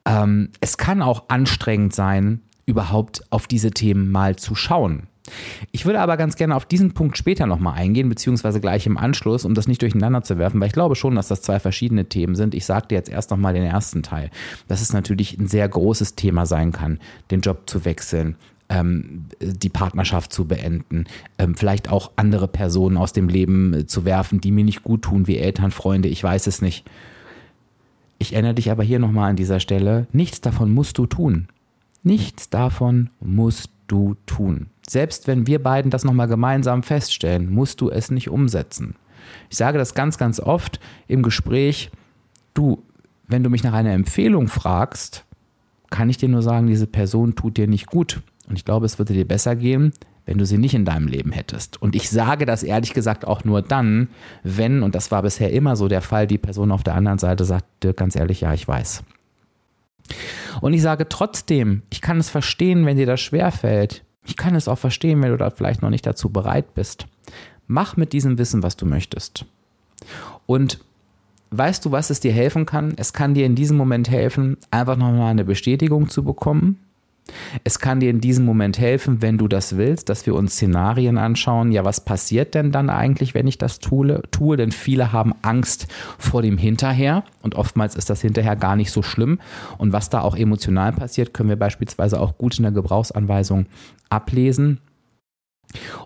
Ähm, 0.05 0.51
es 0.61 0.79
kann 0.79 1.03
auch 1.03 1.29
anstrengend 1.29 1.95
sein, 1.95 2.43
überhaupt 2.67 3.25
auf 3.31 3.47
diese 3.47 3.71
Themen 3.73 4.11
mal 4.11 4.37
zu 4.37 4.55
schauen. 4.55 5.09
Ich 5.73 5.87
würde 5.87 6.01
aber 6.01 6.17
ganz 6.17 6.37
gerne 6.37 6.57
auf 6.57 6.65
diesen 6.65 6.93
Punkt 6.93 7.19
später 7.19 7.47
nochmal 7.47 7.75
eingehen, 7.75 8.09
beziehungsweise 8.09 8.61
gleich 8.61 8.87
im 8.87 8.97
Anschluss, 8.97 9.45
um 9.45 9.55
das 9.55 9.69
nicht 9.69 9.83
durcheinander 9.83 10.23
zu 10.23 10.39
werfen, 10.39 10.61
weil 10.61 10.69
ich 10.69 10.73
glaube 10.73 10.97
schon, 10.97 11.15
dass 11.15 11.29
das 11.29 11.43
zwei 11.43 11.61
verschiedene 11.61 12.07
Themen 12.07 12.35
sind. 12.35 12.55
Ich 12.55 12.67
dir 12.67 12.97
jetzt 12.97 13.11
erst 13.11 13.31
nochmal 13.31 13.55
den 13.55 13.65
ersten 13.65 14.03
Teil, 14.03 14.31
dass 14.69 14.81
es 14.81 14.93
natürlich 14.93 15.39
ein 15.39 15.49
sehr 15.49 15.69
großes 15.69 16.15
Thema 16.15 16.47
sein 16.47 16.73
kann, 16.73 16.99
den 17.31 17.41
Job 17.41 17.69
zu 17.69 17.85
wechseln, 17.85 18.37
ähm, 18.71 19.27
die 19.41 19.69
Partnerschaft 19.69 20.33
zu 20.33 20.47
beenden, 20.47 21.05
ähm, 21.39 21.55
vielleicht 21.57 21.91
auch 21.91 22.13
andere 22.17 22.49
Personen 22.49 22.97
aus 22.97 23.13
dem 23.13 23.29
Leben 23.29 23.75
äh, 23.75 23.87
zu 23.87 24.05
werfen, 24.05 24.41
die 24.41 24.53
mir 24.53 24.65
nicht 24.65 24.83
gut 24.83 25.03
tun, 25.03 25.27
wie 25.27 25.39
Eltern, 25.39 25.73
Freunde, 25.73 26.09
ich 26.09 26.23
weiß 26.23 26.47
es 26.47 26.63
nicht. 26.63 26.89
Ich 28.19 28.33
erinnere 28.35 28.55
dich 28.55 28.71
aber 28.71 28.85
hier 28.85 28.99
nochmal 28.99 29.31
an 29.31 29.37
dieser 29.37 29.61
Stelle, 29.61 30.07
nichts 30.13 30.41
davon 30.41 30.73
musst 30.73 30.99
du 30.99 31.07
tun. 31.07 31.49
Nichts 32.03 32.49
davon 32.49 33.11
musst 33.21 33.71
du 33.89 34.17
tun. 34.27 34.67
Selbst 34.91 35.29
wenn 35.29 35.47
wir 35.47 35.63
beiden 35.63 35.93
das 35.93 36.03
nochmal 36.03 36.27
gemeinsam 36.27 36.83
feststellen, 36.83 37.49
musst 37.49 37.81
du 37.81 37.91
es 37.91 38.11
nicht 38.11 38.29
umsetzen. 38.29 38.97
Ich 39.49 39.57
sage 39.57 39.79
das 39.79 39.95
ganz, 39.95 40.19
ganz 40.19 40.41
oft 40.41 40.81
im 41.07 41.23
Gespräch, 41.23 41.93
du, 42.55 42.83
wenn 43.29 43.45
du 43.45 43.51
mich 43.51 43.63
nach 43.63 43.73
einer 43.73 43.93
Empfehlung 43.93 44.49
fragst, 44.49 45.25
kann 45.91 46.11
ich 46.11 46.17
dir 46.17 46.29
nur 46.29 46.43
sagen, 46.43 46.67
diese 46.67 46.89
Person 46.89 47.37
tut 47.37 47.57
dir 47.57 47.69
nicht 47.69 47.87
gut. 47.87 48.21
Und 48.49 48.57
ich 48.57 48.65
glaube, 48.65 48.85
es 48.85 48.99
würde 48.99 49.13
dir 49.13 49.29
besser 49.29 49.55
gehen, 49.55 49.93
wenn 50.27 50.39
du 50.39 50.45
sie 50.45 50.59
nicht 50.59 50.75
in 50.75 50.85
deinem 50.85 51.07
Leben 51.07 51.31
hättest. 51.31 51.81
Und 51.81 51.95
ich 51.95 52.11
sage 52.11 52.45
das 52.45 52.65
ehrlich 52.65 52.93
gesagt 52.93 53.25
auch 53.25 53.45
nur 53.45 53.63
dann, 53.63 54.09
wenn, 54.43 54.83
und 54.83 54.97
das 54.97 55.13
war 55.13 55.23
bisher 55.23 55.53
immer 55.53 55.77
so 55.77 55.87
der 55.87 56.03
Fall, 56.03 56.27
die 56.27 56.37
Person 56.37 56.73
auf 56.73 56.83
der 56.83 56.97
anderen 56.97 57.21
Seite 57.21 57.45
sagt, 57.45 57.85
dir 57.85 57.95
ganz 57.95 58.17
ehrlich, 58.17 58.41
ja, 58.41 58.53
ich 58.55 58.67
weiß. 58.67 59.05
Und 60.61 60.73
ich 60.73 60.83
sage 60.83 61.09
trotzdem, 61.09 61.83
ich 61.91 62.01
kann 62.01 62.19
es 62.19 62.29
verstehen, 62.29 62.87
wenn 62.87 62.97
dir 62.97 63.07
das 63.07 63.21
schwerfällt. 63.21 64.03
Ich 64.25 64.37
kann 64.37 64.55
es 64.55 64.69
auch 64.69 64.79
verstehen, 64.79 65.23
wenn 65.23 65.31
du 65.31 65.37
da 65.37 65.51
vielleicht 65.51 65.83
noch 65.83 65.91
nicht 65.91 66.07
dazu 66.07 66.31
bereit 66.31 66.75
bist. 66.75 67.07
Mach 67.67 67.97
mit 67.97 68.13
diesem 68.13 68.39
Wissen, 68.39 68.63
was 68.63 68.77
du 68.77 68.87
möchtest. 68.87 69.45
Und 70.47 70.81
weißt 71.51 71.85
du, 71.85 71.93
was 71.93 72.11
es 72.11 72.21
dir 72.21 72.33
helfen 72.33 72.67
kann? 72.67 72.95
Es 72.97 73.13
kann 73.13 73.35
dir 73.35 73.47
in 73.47 73.55
diesem 73.55 73.77
Moment 73.77 74.11
helfen, 74.11 74.57
einfach 74.71 74.97
nochmal 74.97 75.31
eine 75.31 75.45
Bestätigung 75.45 76.09
zu 76.09 76.25
bekommen. 76.25 76.79
Es 77.65 77.79
kann 77.79 78.01
dir 78.01 78.11
in 78.11 78.21
diesem 78.21 78.45
Moment 78.45 78.79
helfen, 78.79 79.23
wenn 79.23 79.39
du 79.39 79.49
das 79.49 79.77
willst, 79.77 80.09
dass 80.09 80.27
wir 80.27 80.35
uns 80.35 80.55
Szenarien 80.55 81.19
anschauen. 81.19 81.73
Ja, 81.73 81.85
was 81.85 82.05
passiert 82.05 82.55
denn 82.55 82.73
dann 82.73 82.91
eigentlich, 82.91 83.35
wenn 83.35 83.47
ich 83.47 83.59
das 83.59 83.79
tue? 83.79 84.23
tue? 84.31 84.57
Denn 84.57 84.73
viele 84.73 85.13
haben 85.13 85.35
Angst 85.43 85.87
vor 86.19 86.43
dem 86.43 86.59
Hinterher 86.59 87.25
und 87.43 87.55
oftmals 87.55 87.95
ist 87.95 88.11
das 88.11 88.21
Hinterher 88.21 88.57
gar 88.57 88.77
nicht 88.77 88.91
so 88.91 89.03
schlimm. 89.03 89.39
Und 89.79 89.93
was 89.93 90.11
da 90.11 90.21
auch 90.23 90.37
emotional 90.37 90.93
passiert, 90.93 91.35
können 91.35 91.49
wir 91.49 91.57
beispielsweise 91.57 92.21
auch 92.21 92.37
gut 92.39 92.59
in 92.59 92.65
der 92.65 92.73
Gebrauchsanweisung 92.73 93.67
ablesen. 94.09 94.81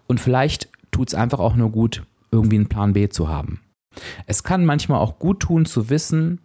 Und 0.07 0.21
vielleicht 0.21 0.69
tut 0.91 1.09
es 1.09 1.15
einfach 1.15 1.41
auch 1.41 1.57
nur 1.57 1.71
gut, 1.71 2.03
irgendwie 2.31 2.57
einen 2.57 2.69
Plan 2.69 2.93
B 2.93 3.09
zu 3.09 3.29
haben. 3.29 3.61
Es 4.27 4.43
kann 4.43 4.65
manchmal 4.65 5.01
auch 5.01 5.19
gut 5.19 5.41
tun 5.41 5.67
zu 5.67 5.89
wissen, 5.89 6.41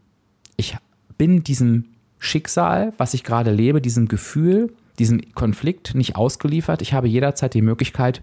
ich 0.56 0.78
bin 1.18 1.44
diesem 1.44 1.86
Schicksal, 2.20 2.94
was 2.98 3.14
ich 3.14 3.24
gerade 3.24 3.52
lebe, 3.52 3.82
diesem 3.82 4.08
Gefühl, 4.08 4.74
diesem 5.00 5.34
Konflikt 5.34 5.96
nicht 5.96 6.16
ausgeliefert. 6.16 6.82
Ich 6.82 6.94
habe 6.94 7.08
jederzeit 7.08 7.54
die 7.54 7.62
Möglichkeit, 7.62 8.22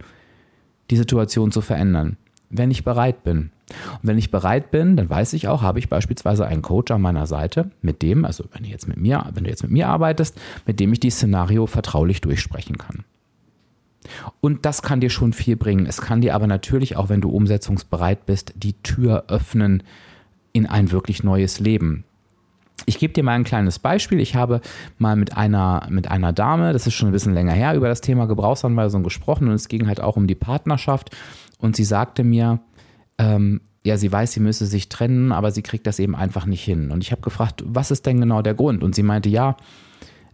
die 0.90 0.96
Situation 0.96 1.50
zu 1.50 1.62
verändern, 1.62 2.16
wenn 2.50 2.70
ich 2.70 2.84
bereit 2.84 3.24
bin. 3.24 3.50
Und 3.94 4.02
wenn 4.02 4.18
ich 4.18 4.30
bereit 4.30 4.70
bin, 4.70 4.96
dann 4.96 5.10
weiß 5.10 5.32
ich 5.32 5.48
auch, 5.48 5.62
habe 5.62 5.80
ich 5.80 5.88
beispielsweise 5.88 6.46
einen 6.46 6.62
Coach 6.62 6.92
an 6.92 7.00
meiner 7.02 7.26
Seite, 7.26 7.70
mit 7.82 8.02
dem, 8.02 8.24
also 8.24 8.44
wenn 8.52 8.62
du 8.62 8.68
jetzt 8.68 8.86
mit 8.86 8.98
mir, 8.98 9.26
wenn 9.34 9.44
du 9.44 9.50
jetzt 9.50 9.62
mit 9.62 9.72
mir 9.72 9.88
arbeitest, 9.88 10.40
mit 10.66 10.78
dem 10.78 10.92
ich 10.92 11.00
die 11.00 11.10
Szenario 11.10 11.66
vertraulich 11.66 12.20
durchsprechen 12.20 12.78
kann. 12.78 13.04
Und 14.40 14.64
das 14.66 14.82
kann 14.82 15.00
dir 15.00 15.10
schon 15.10 15.32
viel 15.32 15.56
bringen. 15.56 15.86
Es 15.86 16.00
kann 16.00 16.20
dir 16.20 16.36
aber 16.36 16.46
natürlich 16.46 16.96
auch, 16.96 17.08
wenn 17.08 17.20
du 17.20 17.30
umsetzungsbereit 17.30 18.24
bist, 18.26 18.52
die 18.56 18.74
Tür 18.82 19.24
öffnen 19.26 19.82
in 20.52 20.66
ein 20.66 20.92
wirklich 20.92 21.24
neues 21.24 21.58
Leben. 21.58 22.04
Ich 22.84 22.98
gebe 22.98 23.12
dir 23.12 23.24
mal 23.24 23.32
ein 23.32 23.44
kleines 23.44 23.78
Beispiel. 23.78 24.20
Ich 24.20 24.34
habe 24.34 24.60
mal 24.98 25.16
mit 25.16 25.36
einer, 25.36 25.86
mit 25.90 26.10
einer 26.10 26.32
Dame, 26.32 26.72
das 26.72 26.86
ist 26.86 26.94
schon 26.94 27.08
ein 27.08 27.12
bisschen 27.12 27.34
länger 27.34 27.52
her, 27.52 27.74
über 27.74 27.88
das 27.88 28.00
Thema 28.00 28.26
Gebrauchsanweisung 28.26 29.02
gesprochen 29.02 29.48
und 29.48 29.54
es 29.54 29.68
ging 29.68 29.86
halt 29.86 30.00
auch 30.00 30.16
um 30.16 30.26
die 30.26 30.34
Partnerschaft. 30.34 31.16
Und 31.58 31.74
sie 31.74 31.84
sagte 31.84 32.22
mir, 32.22 32.60
ähm, 33.18 33.62
ja, 33.84 33.96
sie 33.96 34.12
weiß, 34.12 34.32
sie 34.32 34.40
müsse 34.40 34.66
sich 34.66 34.88
trennen, 34.88 35.32
aber 35.32 35.50
sie 35.52 35.62
kriegt 35.62 35.86
das 35.86 35.98
eben 35.98 36.14
einfach 36.14 36.44
nicht 36.44 36.62
hin. 36.62 36.90
Und 36.90 37.02
ich 37.02 37.12
habe 37.12 37.22
gefragt, 37.22 37.64
was 37.66 37.90
ist 37.90 38.04
denn 38.04 38.20
genau 38.20 38.42
der 38.42 38.54
Grund? 38.54 38.84
Und 38.84 38.94
sie 38.94 39.02
meinte, 39.02 39.28
ja, 39.28 39.56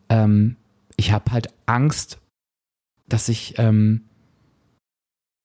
ähm, 0.08 0.56
ich 0.96 1.12
habe 1.12 1.30
halt 1.30 1.48
Angst 1.66 2.18
dass 3.12 3.28
ich, 3.28 3.54
ähm, 3.58 4.02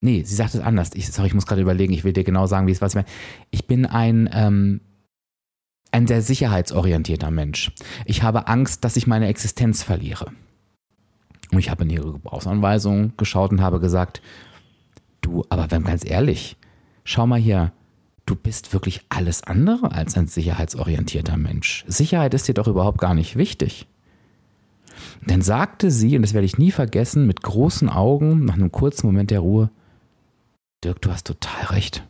nee, 0.01 0.23
sie 0.23 0.35
sagt 0.35 0.55
es 0.55 0.61
anders. 0.61 0.91
Ich, 0.93 1.11
sorry, 1.11 1.27
ich 1.27 1.33
muss 1.33 1.45
gerade 1.45 1.61
überlegen, 1.61 1.93
ich 1.93 2.03
will 2.03 2.13
dir 2.13 2.23
genau 2.23 2.47
sagen, 2.47 2.67
wie 2.67 2.71
es 2.71 2.81
was 2.81 2.91
ich 2.91 2.95
meine. 2.95 3.07
Ich 3.51 3.67
bin 3.67 3.85
ein, 3.85 4.29
ähm, 4.31 4.81
ein 5.97 6.05
sehr 6.05 6.21
sicherheitsorientierter 6.21 7.31
Mensch. 7.31 7.71
Ich 8.05 8.21
habe 8.21 8.47
Angst, 8.47 8.83
dass 8.83 8.97
ich 8.97 9.07
meine 9.07 9.27
Existenz 9.27 9.81
verliere. 9.81 10.31
Und 11.51 11.57
ich 11.57 11.71
habe 11.71 11.85
in 11.85 11.89
ihre 11.89 12.11
Gebrauchsanweisung 12.11 13.13
geschaut 13.17 13.51
und 13.51 13.61
habe 13.61 13.79
gesagt, 13.79 14.21
du, 15.21 15.43
aber 15.49 15.71
wenn 15.71 15.83
ganz 15.83 16.07
ehrlich, 16.07 16.55
schau 17.03 17.25
mal 17.25 17.39
hier, 17.39 17.71
du 18.27 18.35
bist 18.35 18.73
wirklich 18.73 19.01
alles 19.09 19.43
andere 19.43 19.91
als 19.91 20.15
ein 20.15 20.27
sicherheitsorientierter 20.27 21.35
Mensch. 21.37 21.83
Sicherheit 21.87 22.35
ist 22.35 22.47
dir 22.47 22.53
doch 22.53 22.67
überhaupt 22.67 22.99
gar 22.99 23.15
nicht 23.15 23.35
wichtig. 23.35 23.87
Dann 25.25 25.41
sagte 25.41 25.89
sie, 25.89 26.15
und 26.15 26.21
das 26.21 26.33
werde 26.33 26.45
ich 26.45 26.59
nie 26.59 26.71
vergessen, 26.71 27.25
mit 27.25 27.41
großen 27.41 27.89
Augen, 27.89 28.45
nach 28.45 28.53
einem 28.53 28.71
kurzen 28.71 29.07
Moment 29.07 29.31
der 29.31 29.39
Ruhe, 29.39 29.71
Dirk, 30.83 31.01
du 31.01 31.11
hast 31.11 31.25
total 31.25 31.65
recht. 31.65 32.03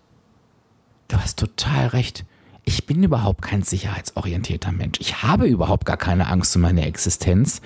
Du 1.07 1.15
hast 1.15 1.39
total 1.39 1.87
recht. 1.87 2.25
Ich 2.67 2.85
bin 2.85 3.01
überhaupt 3.01 3.43
kein 3.43 3.63
sicherheitsorientierter 3.63 4.73
Mensch. 4.73 4.99
Ich 4.99 5.23
habe 5.23 5.47
überhaupt 5.47 5.85
gar 5.85 5.95
keine 5.95 6.27
Angst 6.27 6.53
um 6.53 6.63
meine 6.63 6.85
Existenz. 6.85 7.61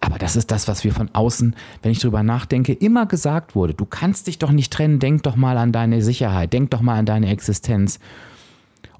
Aber 0.00 0.18
das 0.18 0.34
ist 0.34 0.50
das, 0.50 0.66
was 0.66 0.82
wir 0.82 0.92
von 0.92 1.10
außen, 1.12 1.54
wenn 1.80 1.92
ich 1.92 2.00
drüber 2.00 2.24
nachdenke, 2.24 2.72
immer 2.72 3.06
gesagt 3.06 3.54
wurde. 3.54 3.72
Du 3.72 3.84
kannst 3.84 4.26
dich 4.26 4.40
doch 4.40 4.50
nicht 4.50 4.72
trennen, 4.72 4.98
denk 4.98 5.22
doch 5.22 5.36
mal 5.36 5.56
an 5.58 5.70
deine 5.70 6.02
Sicherheit, 6.02 6.52
denk 6.52 6.72
doch 6.72 6.80
mal 6.80 6.98
an 6.98 7.06
deine 7.06 7.30
Existenz. 7.30 8.00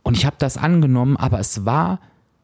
Und 0.05 0.17
ich 0.17 0.27
habe 0.27 0.37
das 0.39 0.57
angenommen, 0.57 1.17
aber 1.17 1.41
es 1.41 1.65
war, 1.65 1.99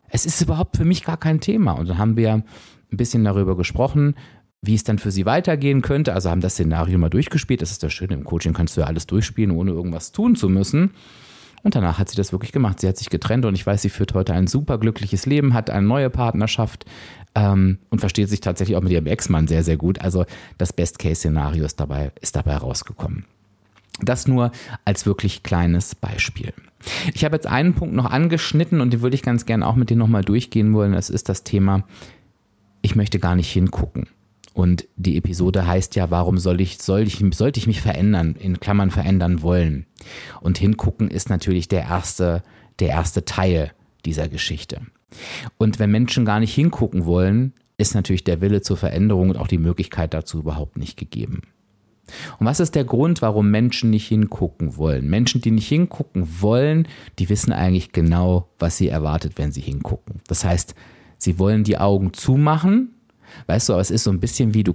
es 0.08 0.26
ist 0.26 0.40
überhaupt 0.40 0.76
für 0.76 0.84
mich 0.84 1.04
gar 1.04 1.18
kein 1.18 1.38
Thema. 1.38 1.74
Und 1.74 1.88
dann 1.88 1.98
haben 1.98 2.16
wir 2.16 2.32
ein 2.32 2.44
bisschen 2.90 3.22
darüber 3.22 3.56
gesprochen, 3.56 4.16
wie 4.60 4.74
es 4.74 4.82
dann 4.82 4.98
für 4.98 5.12
sie 5.12 5.24
weitergehen 5.24 5.82
könnte. 5.82 6.14
Also 6.14 6.30
haben 6.30 6.40
das 6.40 6.54
Szenario 6.54 6.98
mal 6.98 7.10
durchgespielt. 7.10 7.62
Das 7.62 7.70
ist 7.70 7.84
das 7.84 7.92
Schöne, 7.92 8.14
im 8.14 8.24
Coaching 8.24 8.54
kannst 8.54 8.76
du 8.76 8.80
ja 8.80 8.88
alles 8.88 9.06
durchspielen, 9.06 9.52
ohne 9.52 9.70
irgendwas 9.70 10.10
tun 10.10 10.34
zu 10.34 10.48
müssen. 10.48 10.90
Und 11.62 11.74
danach 11.74 11.98
hat 11.98 12.08
sie 12.08 12.16
das 12.16 12.32
wirklich 12.32 12.52
gemacht. 12.52 12.80
Sie 12.80 12.88
hat 12.88 12.96
sich 12.96 13.10
getrennt 13.10 13.44
und 13.44 13.54
ich 13.54 13.66
weiß, 13.66 13.82
sie 13.82 13.88
führt 13.88 14.14
heute 14.14 14.32
ein 14.32 14.46
super 14.46 14.78
glückliches 14.78 15.26
Leben, 15.26 15.54
hat 15.54 15.70
eine 15.70 15.86
neue 15.86 16.10
Partnerschaft 16.10 16.84
ähm, 17.34 17.78
und 17.90 17.98
versteht 17.98 18.28
sich 18.28 18.40
tatsächlich 18.40 18.76
auch 18.76 18.82
mit 18.82 18.92
ihrem 18.92 19.06
Ex-Mann 19.06 19.48
sehr, 19.48 19.64
sehr 19.64 19.76
gut. 19.76 20.00
Also 20.00 20.24
das 20.56 20.72
Best-Case-Szenario 20.72 21.64
ist 21.64 21.80
dabei, 21.80 22.12
ist 22.20 22.36
dabei 22.36 22.56
rausgekommen. 22.56 23.24
Das 24.00 24.28
nur 24.28 24.52
als 24.84 25.06
wirklich 25.06 25.42
kleines 25.42 25.96
Beispiel. 25.96 26.52
Ich 27.12 27.24
habe 27.24 27.34
jetzt 27.34 27.48
einen 27.48 27.74
Punkt 27.74 27.94
noch 27.94 28.06
angeschnitten 28.06 28.80
und 28.80 28.92
den 28.92 29.02
würde 29.02 29.16
ich 29.16 29.22
ganz 29.22 29.44
gerne 29.44 29.66
auch 29.66 29.74
mit 29.74 29.90
dir 29.90 29.96
nochmal 29.96 30.22
durchgehen 30.22 30.72
wollen. 30.72 30.92
Das 30.92 31.10
ist 31.10 31.28
das 31.28 31.42
Thema 31.42 31.84
ich 32.82 32.96
möchte 32.96 33.18
gar 33.18 33.34
nicht 33.34 33.50
hingucken. 33.50 34.08
Und 34.58 34.88
die 34.96 35.16
Episode 35.16 35.68
heißt 35.68 35.94
ja, 35.94 36.10
warum 36.10 36.36
soll 36.36 36.60
ich, 36.60 36.78
soll 36.78 37.02
ich, 37.02 37.24
sollte 37.32 37.60
ich 37.60 37.68
mich 37.68 37.80
verändern, 37.80 38.34
in 38.36 38.58
Klammern 38.58 38.90
verändern 38.90 39.40
wollen? 39.42 39.86
Und 40.40 40.58
hingucken 40.58 41.12
ist 41.12 41.30
natürlich 41.30 41.68
der 41.68 41.82
erste, 41.82 42.42
der 42.80 42.88
erste 42.88 43.24
Teil 43.24 43.70
dieser 44.04 44.28
Geschichte. 44.28 44.80
Und 45.58 45.78
wenn 45.78 45.92
Menschen 45.92 46.24
gar 46.24 46.40
nicht 46.40 46.52
hingucken 46.52 47.04
wollen, 47.04 47.52
ist 47.76 47.94
natürlich 47.94 48.24
der 48.24 48.40
Wille 48.40 48.60
zur 48.60 48.76
Veränderung 48.76 49.30
und 49.30 49.36
auch 49.36 49.46
die 49.46 49.58
Möglichkeit 49.58 50.12
dazu 50.12 50.40
überhaupt 50.40 50.76
nicht 50.76 50.96
gegeben. 50.96 51.42
Und 52.40 52.46
was 52.46 52.58
ist 52.58 52.74
der 52.74 52.84
Grund, 52.84 53.22
warum 53.22 53.52
Menschen 53.52 53.90
nicht 53.90 54.08
hingucken 54.08 54.76
wollen? 54.76 55.08
Menschen, 55.08 55.40
die 55.40 55.52
nicht 55.52 55.68
hingucken 55.68 56.26
wollen, 56.40 56.88
die 57.20 57.28
wissen 57.28 57.52
eigentlich 57.52 57.92
genau, 57.92 58.48
was 58.58 58.76
sie 58.76 58.88
erwartet, 58.88 59.34
wenn 59.36 59.52
sie 59.52 59.60
hingucken. 59.60 60.16
Das 60.26 60.44
heißt, 60.44 60.74
Sie 61.18 61.38
wollen 61.38 61.64
die 61.64 61.78
Augen 61.78 62.12
zumachen. 62.12 62.94
Weißt 63.46 63.68
du, 63.68 63.74
aber 63.74 63.82
es 63.82 63.90
ist 63.90 64.04
so 64.04 64.10
ein 64.10 64.20
bisschen 64.20 64.54
wie 64.54 64.64
du, 64.64 64.74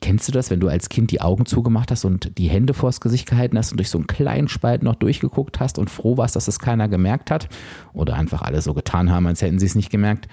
kennst 0.00 0.28
du 0.28 0.32
das, 0.32 0.50
wenn 0.50 0.60
du 0.60 0.68
als 0.68 0.88
Kind 0.88 1.10
die 1.10 1.20
Augen 1.20 1.46
zugemacht 1.46 1.90
hast 1.90 2.04
und 2.04 2.36
die 2.38 2.48
Hände 2.48 2.74
vors 2.74 3.00
Gesicht 3.00 3.28
gehalten 3.28 3.56
hast 3.56 3.72
und 3.72 3.78
durch 3.78 3.90
so 3.90 3.98
einen 3.98 4.06
kleinen 4.06 4.48
Spalt 4.48 4.82
noch 4.82 4.94
durchgeguckt 4.94 5.60
hast 5.60 5.78
und 5.78 5.90
froh 5.90 6.16
warst, 6.16 6.36
dass 6.36 6.48
es 6.48 6.58
keiner 6.58 6.88
gemerkt 6.88 7.30
hat 7.30 7.48
oder 7.92 8.14
einfach 8.14 8.42
alle 8.42 8.62
so 8.62 8.74
getan 8.74 9.10
haben, 9.10 9.26
als 9.26 9.42
hätten 9.42 9.58
sie 9.58 9.66
es 9.66 9.74
nicht 9.74 9.90
gemerkt. 9.90 10.28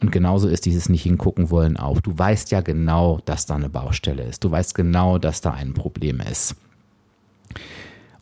Und 0.00 0.12
genauso 0.12 0.48
ist 0.48 0.66
dieses 0.66 0.88
nicht 0.88 1.02
hingucken 1.02 1.50
wollen 1.50 1.76
auch. 1.76 2.00
Du 2.00 2.16
weißt 2.16 2.50
ja 2.50 2.60
genau, 2.60 3.20
dass 3.24 3.46
da 3.46 3.54
eine 3.54 3.68
Baustelle 3.68 4.24
ist. 4.24 4.44
Du 4.44 4.50
weißt 4.50 4.74
genau, 4.74 5.18
dass 5.18 5.40
da 5.40 5.52
ein 5.52 5.74
Problem 5.74 6.20
ist. 6.20 6.56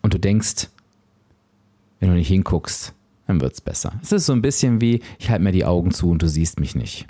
Und 0.03 0.15
du 0.15 0.19
denkst, 0.19 0.69
wenn 1.99 2.09
du 2.09 2.15
nicht 2.15 2.29
hinguckst, 2.29 2.95
dann 3.27 3.41
wird 3.41 3.53
es 3.53 3.61
besser. 3.61 3.93
Es 4.03 4.13
ist 4.13 4.27
so 4.27 4.33
ein 4.33 4.43
bisschen 4.43 4.81
wie, 4.81 5.03
ich 5.19 5.31
halte 5.31 5.45
mir 5.45 5.53
die 5.53 5.65
Augen 5.65 5.93
zu 5.93 6.11
und 6.11 6.23
du 6.23 6.29
siehst 6.29 6.59
mich 6.59 6.75
nicht. 6.75 7.07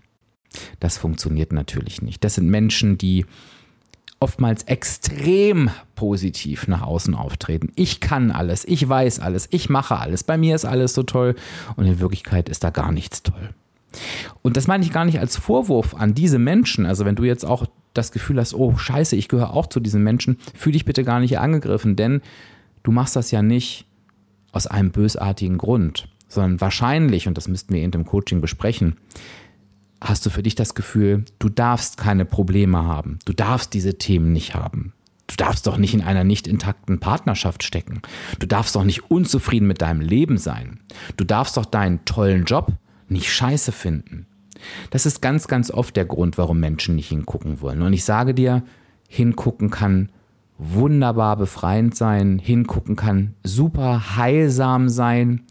Das 0.81 0.99
funktioniert 0.99 1.53
natürlich 1.53 2.03
nicht. 2.03 2.25
Das 2.25 2.35
sind 2.35 2.49
Menschen, 2.49 2.99
die 2.99 3.27
oftmals 4.21 4.65
extrem 4.65 5.71
positiv 5.95 6.69
nach 6.69 6.83
außen 6.83 7.15
auftreten. 7.15 7.73
Ich 7.75 8.01
kann 8.01 8.31
alles, 8.31 8.67
ich 8.67 8.87
weiß 8.87 9.19
alles, 9.21 9.49
ich 9.51 9.71
mache 9.71 9.97
alles, 9.97 10.25
bei 10.25 10.37
mir 10.37 10.55
ist 10.55 10.67
alles 10.67 10.93
so 10.93 11.03
toll 11.03 11.35
und 11.77 11.87
in 11.87 12.01
Wirklichkeit 12.01 12.51
ist 12.51 12.63
da 12.63 12.71
gar 12.71 12.93
nichts 12.93 13.23
toll. 13.23 13.55
Und 14.43 14.57
das 14.57 14.67
meine 14.67 14.85
ich 14.85 14.93
gar 14.93 15.07
nicht 15.07 15.19
als 15.19 15.37
Vorwurf 15.37 15.95
an 15.95 16.15
diese 16.15 16.39
Menschen. 16.39 16.87
Also 16.87 17.05
wenn 17.05 17.17
du 17.17 17.25
jetzt 17.25 17.45
auch 17.45 17.67
das 17.95 18.13
Gefühl 18.13 18.39
hast, 18.39 18.55
oh 18.55 18.77
scheiße, 18.77 19.17
ich 19.17 19.29
gehöre 19.29 19.55
auch 19.55 19.67
zu 19.67 19.81
diesen 19.81 20.05
Menschen, 20.05 20.37
fühle 20.55 20.75
dich 20.75 20.85
bitte 20.85 21.03
gar 21.03 21.19
nicht 21.19 21.39
angegriffen, 21.39 21.97
denn 21.97 22.21
du 22.83 22.93
machst 22.93 23.17
das 23.17 23.31
ja 23.31 23.43
nicht 23.43 23.87
aus 24.53 24.67
einem 24.67 24.91
bösartigen 24.91 25.59
Grund, 25.59 26.09
sondern 26.29 26.61
wahrscheinlich, 26.61 27.27
und 27.27 27.37
das 27.37 27.49
müssten 27.49 27.75
wir 27.75 27.83
in 27.83 27.91
dem 27.91 28.05
Coaching 28.05 28.41
besprechen, 28.41 28.97
hast 30.01 30.25
du 30.25 30.31
für 30.31 30.43
dich 30.43 30.55
das 30.55 30.75
Gefühl, 30.75 31.25
du 31.39 31.49
darfst 31.49 31.97
keine 31.97 32.25
Probleme 32.25 32.85
haben, 32.85 33.19
du 33.25 33.33
darfst 33.33 33.75
diese 33.75 33.99
Themen 33.99 34.33
nicht 34.33 34.55
haben. 34.55 34.93
Du 35.27 35.37
darfst 35.37 35.69
doch 35.69 35.77
nicht 35.77 35.95
in 35.95 36.03
einer 36.03 36.25
nicht 36.25 36.49
intakten 36.49 36.99
Partnerschaft 36.99 37.63
stecken. 37.63 38.03
Du 38.41 38.49
darfst 38.49 38.75
doch 38.75 38.83
nicht 38.83 39.13
unzufrieden 39.13 39.69
mit 39.69 39.81
deinem 39.81 40.01
Leben 40.01 40.39
sein. 40.39 40.81
Du 41.17 41.23
darfst 41.23 41.57
doch 41.57 41.67
deinen 41.67 42.05
tollen 42.05 42.47
Job 42.47 42.73
nicht 43.09 43.33
scheiße 43.33 43.71
finden. 43.71 44.27
Das 44.91 45.07
ist 45.07 45.23
ganz, 45.23 45.47
ganz 45.47 45.71
oft 45.71 45.95
der 45.95 46.05
Grund, 46.05 46.37
warum 46.37 46.59
Menschen 46.59 46.97
nicht 46.97 47.09
hingucken 47.09 47.61
wollen. 47.61 47.83
Und 47.83 47.93
ich 47.93 48.05
sage 48.05 48.35
dir, 48.35 48.65
hingucken 49.09 49.71
kann 49.71 50.11
wunderbar 50.59 51.37
befreiend 51.37 51.97
sein, 51.97 52.39
hingucken 52.39 52.97
kann 52.97 53.35
super 53.43 54.17
heilsam 54.17 54.89
sein. 54.89 55.43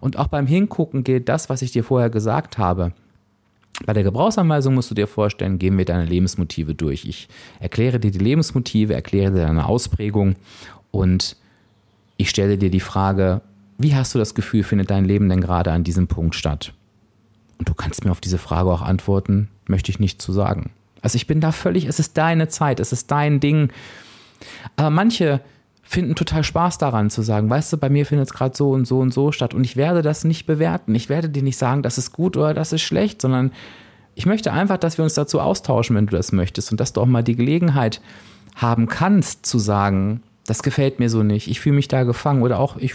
Und 0.00 0.16
auch 0.16 0.28
beim 0.28 0.46
Hingucken 0.46 1.04
gilt 1.04 1.28
das, 1.28 1.50
was 1.50 1.60
ich 1.62 1.72
dir 1.72 1.84
vorher 1.84 2.08
gesagt 2.08 2.56
habe. 2.56 2.92
Bei 3.86 3.92
der 3.92 4.04
Gebrauchsanweisung 4.04 4.74
musst 4.74 4.90
du 4.90 4.94
dir 4.94 5.06
vorstellen, 5.06 5.58
gehen 5.58 5.76
wir 5.76 5.84
deine 5.84 6.04
Lebensmotive 6.04 6.74
durch. 6.74 7.04
Ich 7.04 7.28
erkläre 7.58 7.98
dir 7.98 8.12
die 8.12 8.18
Lebensmotive, 8.18 8.94
erkläre 8.94 9.32
dir 9.32 9.42
deine 9.46 9.66
Ausprägung 9.66 10.36
und 10.90 11.36
ich 12.16 12.30
stelle 12.30 12.56
dir 12.56 12.70
die 12.70 12.80
Frage, 12.80 13.40
wie 13.78 13.94
hast 13.94 14.14
du 14.14 14.18
das 14.18 14.34
Gefühl, 14.34 14.62
findet 14.62 14.90
dein 14.90 15.04
Leben 15.04 15.28
denn 15.28 15.40
gerade 15.40 15.72
an 15.72 15.82
diesem 15.82 16.06
Punkt 16.06 16.36
statt? 16.36 16.72
Und 17.58 17.68
du 17.68 17.74
kannst 17.74 18.04
mir 18.04 18.12
auf 18.12 18.20
diese 18.20 18.38
Frage 18.38 18.70
auch 18.70 18.82
antworten, 18.82 19.48
möchte 19.66 19.90
ich 19.90 19.98
nicht 19.98 20.22
zu 20.22 20.32
sagen. 20.32 20.70
Also 21.02 21.16
ich 21.16 21.26
bin 21.26 21.40
da 21.40 21.50
völlig, 21.50 21.86
es 21.86 21.98
ist 21.98 22.16
deine 22.16 22.48
Zeit, 22.48 22.78
es 22.78 22.92
ist 22.92 23.10
dein 23.10 23.40
Ding. 23.40 23.70
Aber 24.76 24.90
manche 24.90 25.40
finden 25.84 26.14
total 26.14 26.42
Spaß 26.42 26.78
daran 26.78 27.10
zu 27.10 27.22
sagen, 27.22 27.48
weißt 27.50 27.72
du, 27.72 27.76
bei 27.76 27.90
mir 27.90 28.06
findet 28.06 28.28
es 28.28 28.32
gerade 28.32 28.56
so 28.56 28.70
und 28.70 28.86
so 28.86 28.98
und 28.98 29.12
so 29.12 29.32
statt 29.32 29.54
und 29.54 29.64
ich 29.64 29.76
werde 29.76 30.02
das 30.02 30.24
nicht 30.24 30.46
bewerten. 30.46 30.94
Ich 30.94 31.08
werde 31.08 31.28
dir 31.28 31.42
nicht 31.42 31.58
sagen, 31.58 31.82
das 31.82 31.98
ist 31.98 32.12
gut 32.12 32.36
oder 32.36 32.54
das 32.54 32.72
ist 32.72 32.82
schlecht, 32.82 33.20
sondern 33.20 33.52
ich 34.14 34.26
möchte 34.26 34.52
einfach, 34.52 34.78
dass 34.78 34.98
wir 34.98 35.04
uns 35.04 35.14
dazu 35.14 35.40
austauschen, 35.40 35.94
wenn 35.94 36.06
du 36.06 36.16
das 36.16 36.32
möchtest 36.32 36.72
und 36.72 36.80
dass 36.80 36.94
du 36.94 37.00
auch 37.00 37.06
mal 37.06 37.22
die 37.22 37.36
Gelegenheit 37.36 38.00
haben 38.56 38.88
kannst 38.88 39.44
zu 39.44 39.58
sagen, 39.58 40.22
das 40.46 40.62
gefällt 40.62 41.00
mir 41.00 41.10
so 41.10 41.22
nicht, 41.22 41.48
ich 41.48 41.60
fühle 41.60 41.76
mich 41.76 41.88
da 41.88 42.04
gefangen 42.04 42.42
oder 42.42 42.58
auch 42.60 42.76
ich, 42.76 42.94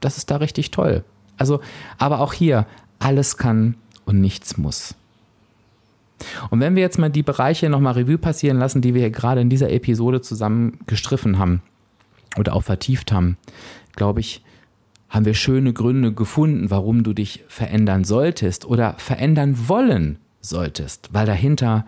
das 0.00 0.16
ist 0.16 0.30
da 0.30 0.36
richtig 0.36 0.70
toll. 0.70 1.04
Also, 1.36 1.60
aber 1.98 2.20
auch 2.20 2.32
hier, 2.32 2.66
alles 2.98 3.36
kann 3.36 3.74
und 4.04 4.20
nichts 4.20 4.56
muss. 4.56 4.94
Und 6.50 6.60
wenn 6.60 6.74
wir 6.74 6.82
jetzt 6.82 6.98
mal 6.98 7.10
die 7.10 7.22
Bereiche 7.22 7.68
nochmal 7.68 7.94
Revue 7.94 8.18
passieren 8.18 8.58
lassen, 8.58 8.80
die 8.80 8.94
wir 8.94 9.02
hier 9.02 9.10
gerade 9.10 9.40
in 9.40 9.50
dieser 9.50 9.70
Episode 9.70 10.20
zusammen 10.20 10.80
gestriffen 10.86 11.38
haben 11.38 11.62
oder 12.36 12.54
auch 12.54 12.62
vertieft 12.62 13.12
haben, 13.12 13.36
glaube 13.94 14.20
ich, 14.20 14.42
haben 15.08 15.24
wir 15.24 15.34
schöne 15.34 15.72
Gründe 15.72 16.12
gefunden, 16.12 16.70
warum 16.70 17.02
du 17.02 17.14
dich 17.14 17.44
verändern 17.48 18.04
solltest 18.04 18.66
oder 18.66 18.94
verändern 18.98 19.68
wollen 19.68 20.18
solltest, 20.40 21.08
weil 21.12 21.26
dahinter 21.26 21.86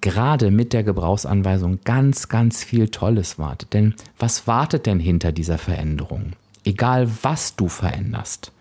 gerade 0.00 0.50
mit 0.50 0.72
der 0.72 0.82
Gebrauchsanweisung 0.82 1.80
ganz, 1.84 2.28
ganz 2.28 2.62
viel 2.62 2.88
Tolles 2.88 3.38
wartet. 3.38 3.72
Denn 3.72 3.94
was 4.18 4.46
wartet 4.46 4.86
denn 4.86 5.00
hinter 5.00 5.32
dieser 5.32 5.58
Veränderung? 5.58 6.32
Egal 6.64 7.08
was 7.22 7.56
du 7.56 7.68
veränderst. 7.68 8.52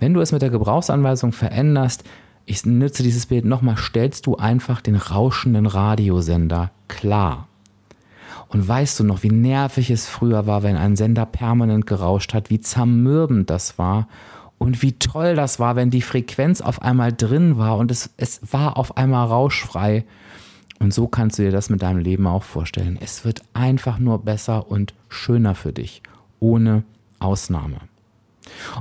Wenn 0.00 0.14
du 0.14 0.20
es 0.20 0.32
mit 0.32 0.42
der 0.42 0.50
Gebrauchsanweisung 0.50 1.32
veränderst, 1.32 2.04
ich 2.46 2.66
nütze 2.66 3.04
dieses 3.04 3.26
Bild 3.26 3.44
nochmal, 3.44 3.76
stellst 3.76 4.26
du 4.26 4.36
einfach 4.36 4.80
den 4.80 4.96
rauschenden 4.96 5.66
Radiosender 5.66 6.72
klar. 6.88 7.46
Und 8.52 8.68
weißt 8.68 9.00
du 9.00 9.04
noch, 9.04 9.22
wie 9.22 9.30
nervig 9.30 9.90
es 9.90 10.06
früher 10.06 10.46
war, 10.46 10.62
wenn 10.62 10.76
ein 10.76 10.94
Sender 10.94 11.24
permanent 11.24 11.86
gerauscht 11.86 12.34
hat, 12.34 12.50
wie 12.50 12.60
zermürbend 12.60 13.48
das 13.48 13.78
war 13.78 14.08
und 14.58 14.82
wie 14.82 14.92
toll 14.92 15.34
das 15.34 15.58
war, 15.58 15.74
wenn 15.74 15.90
die 15.90 16.02
Frequenz 16.02 16.60
auf 16.60 16.82
einmal 16.82 17.12
drin 17.12 17.56
war 17.56 17.78
und 17.78 17.90
es, 17.90 18.10
es 18.18 18.40
war 18.52 18.76
auf 18.76 18.96
einmal 18.98 19.26
rauschfrei. 19.26 20.04
Und 20.78 20.92
so 20.92 21.06
kannst 21.06 21.38
du 21.38 21.44
dir 21.44 21.50
das 21.50 21.70
mit 21.70 21.80
deinem 21.80 22.00
Leben 22.00 22.26
auch 22.26 22.42
vorstellen. 22.42 22.98
Es 23.00 23.24
wird 23.24 23.42
einfach 23.54 23.98
nur 23.98 24.18
besser 24.18 24.70
und 24.70 24.92
schöner 25.08 25.54
für 25.54 25.72
dich, 25.72 26.02
ohne 26.38 26.82
Ausnahme. 27.20 27.76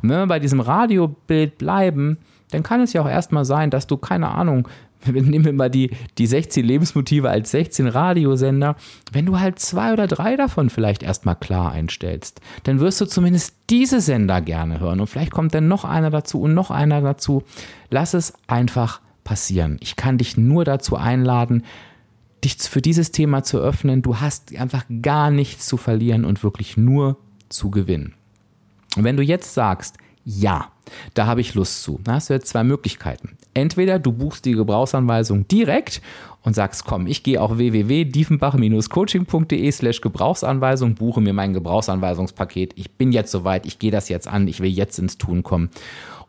Und 0.02 0.10
wenn 0.10 0.18
wir 0.18 0.28
bei 0.28 0.40
diesem 0.40 0.60
Radiobild 0.60 1.58
bleiben, 1.58 2.18
dann 2.50 2.64
kann 2.64 2.82
es 2.82 2.92
ja 2.92 3.04
auch 3.04 3.10
erstmal 3.10 3.46
sein, 3.46 3.70
dass 3.70 3.88
du, 3.88 3.98
keine 3.98 4.30
Ahnung, 4.30 4.68
nehmen 5.12 5.46
wir 5.46 5.54
mal 5.54 5.70
die, 5.70 5.92
die 6.18 6.28
16 6.28 6.66
Lebensmotive 6.66 7.30
als 7.30 7.52
16 7.52 7.88
Radiosender, 7.88 8.76
wenn 9.12 9.26
du 9.26 9.40
halt 9.40 9.60
zwei 9.60 9.94
oder 9.94 10.08
drei 10.08 10.36
davon 10.36 10.70
vielleicht 10.70 11.04
erstmal 11.04 11.36
klar 11.36 11.72
einstellst, 11.72 12.42
dann 12.64 12.80
wirst 12.80 13.02
du 13.02 13.06
zumindest 13.06 13.56
diese 13.70 14.02
Sender 14.02 14.42
gerne 14.42 14.80
hören 14.80 15.00
und 15.00 15.08
vielleicht 15.08 15.32
kommt 15.32 15.54
dann 15.54 15.68
noch 15.68 15.86
einer 15.86 16.10
dazu 16.10 16.42
und 16.42 16.54
noch 16.54 16.72
einer 16.72 17.02
dazu. 17.02 17.44
Lass 17.90 18.14
es 18.14 18.34
einfach 18.48 19.02
passieren. 19.24 19.78
Ich 19.82 19.96
kann 19.96 20.18
dich 20.18 20.38
nur 20.38 20.66
dazu 20.66 20.96
einladen, 20.96 21.64
dich 22.44 22.58
für 22.58 22.82
dieses 22.82 23.12
Thema 23.12 23.44
zu 23.44 23.60
öffnen. 23.60 24.02
Du 24.02 24.20
hast 24.20 24.56
einfach 24.56 24.86
gar 25.02 25.30
nichts 25.30 25.68
zu 25.68 25.78
verlieren 25.78 26.26
und 26.26 26.44
wirklich 26.44 26.78
nur 26.78 27.18
zu 27.50 27.70
gewinnen. 27.70 28.14
Und 28.98 29.04
wenn 29.04 29.18
du 29.18 29.24
jetzt 29.24 29.54
sagst, 29.54 29.98
ja, 30.26 30.72
da 31.14 31.26
habe 31.26 31.42
ich 31.42 31.56
Lust 31.56 31.84
zu. 31.84 32.00
Da 32.04 32.14
hast 32.14 32.30
du 32.30 32.34
jetzt 32.34 32.48
zwei 32.48 32.64
Möglichkeiten. 32.64 33.38
Entweder 33.54 34.00
du 34.00 34.12
buchst 34.12 34.46
die 34.46 34.54
Gebrauchsanweisung 34.54 35.48
direkt 35.48 36.02
und 36.44 36.56
sagst, 36.56 36.86
komm, 36.86 37.06
ich 37.06 37.24
gehe 37.24 37.42
auf 37.42 37.58
www.diefenbach-coaching.de 37.58 39.72
slash 39.72 40.02
Gebrauchsanweisung, 40.02 40.96
buche 40.96 41.22
mir 41.22 41.34
mein 41.34 41.54
Gebrauchsanweisungspaket. 41.54 42.74
Ich 42.76 42.92
bin 42.92 43.12
jetzt 43.12 43.32
soweit, 43.32 43.66
ich 43.66 43.80
gehe 43.80 43.92
das 43.92 44.10
jetzt 44.10 44.28
an, 44.28 44.48
ich 44.48 44.60
will 44.60 44.72
jetzt 44.72 45.00
ins 45.00 45.18
Tun 45.18 45.44
kommen 45.44 45.70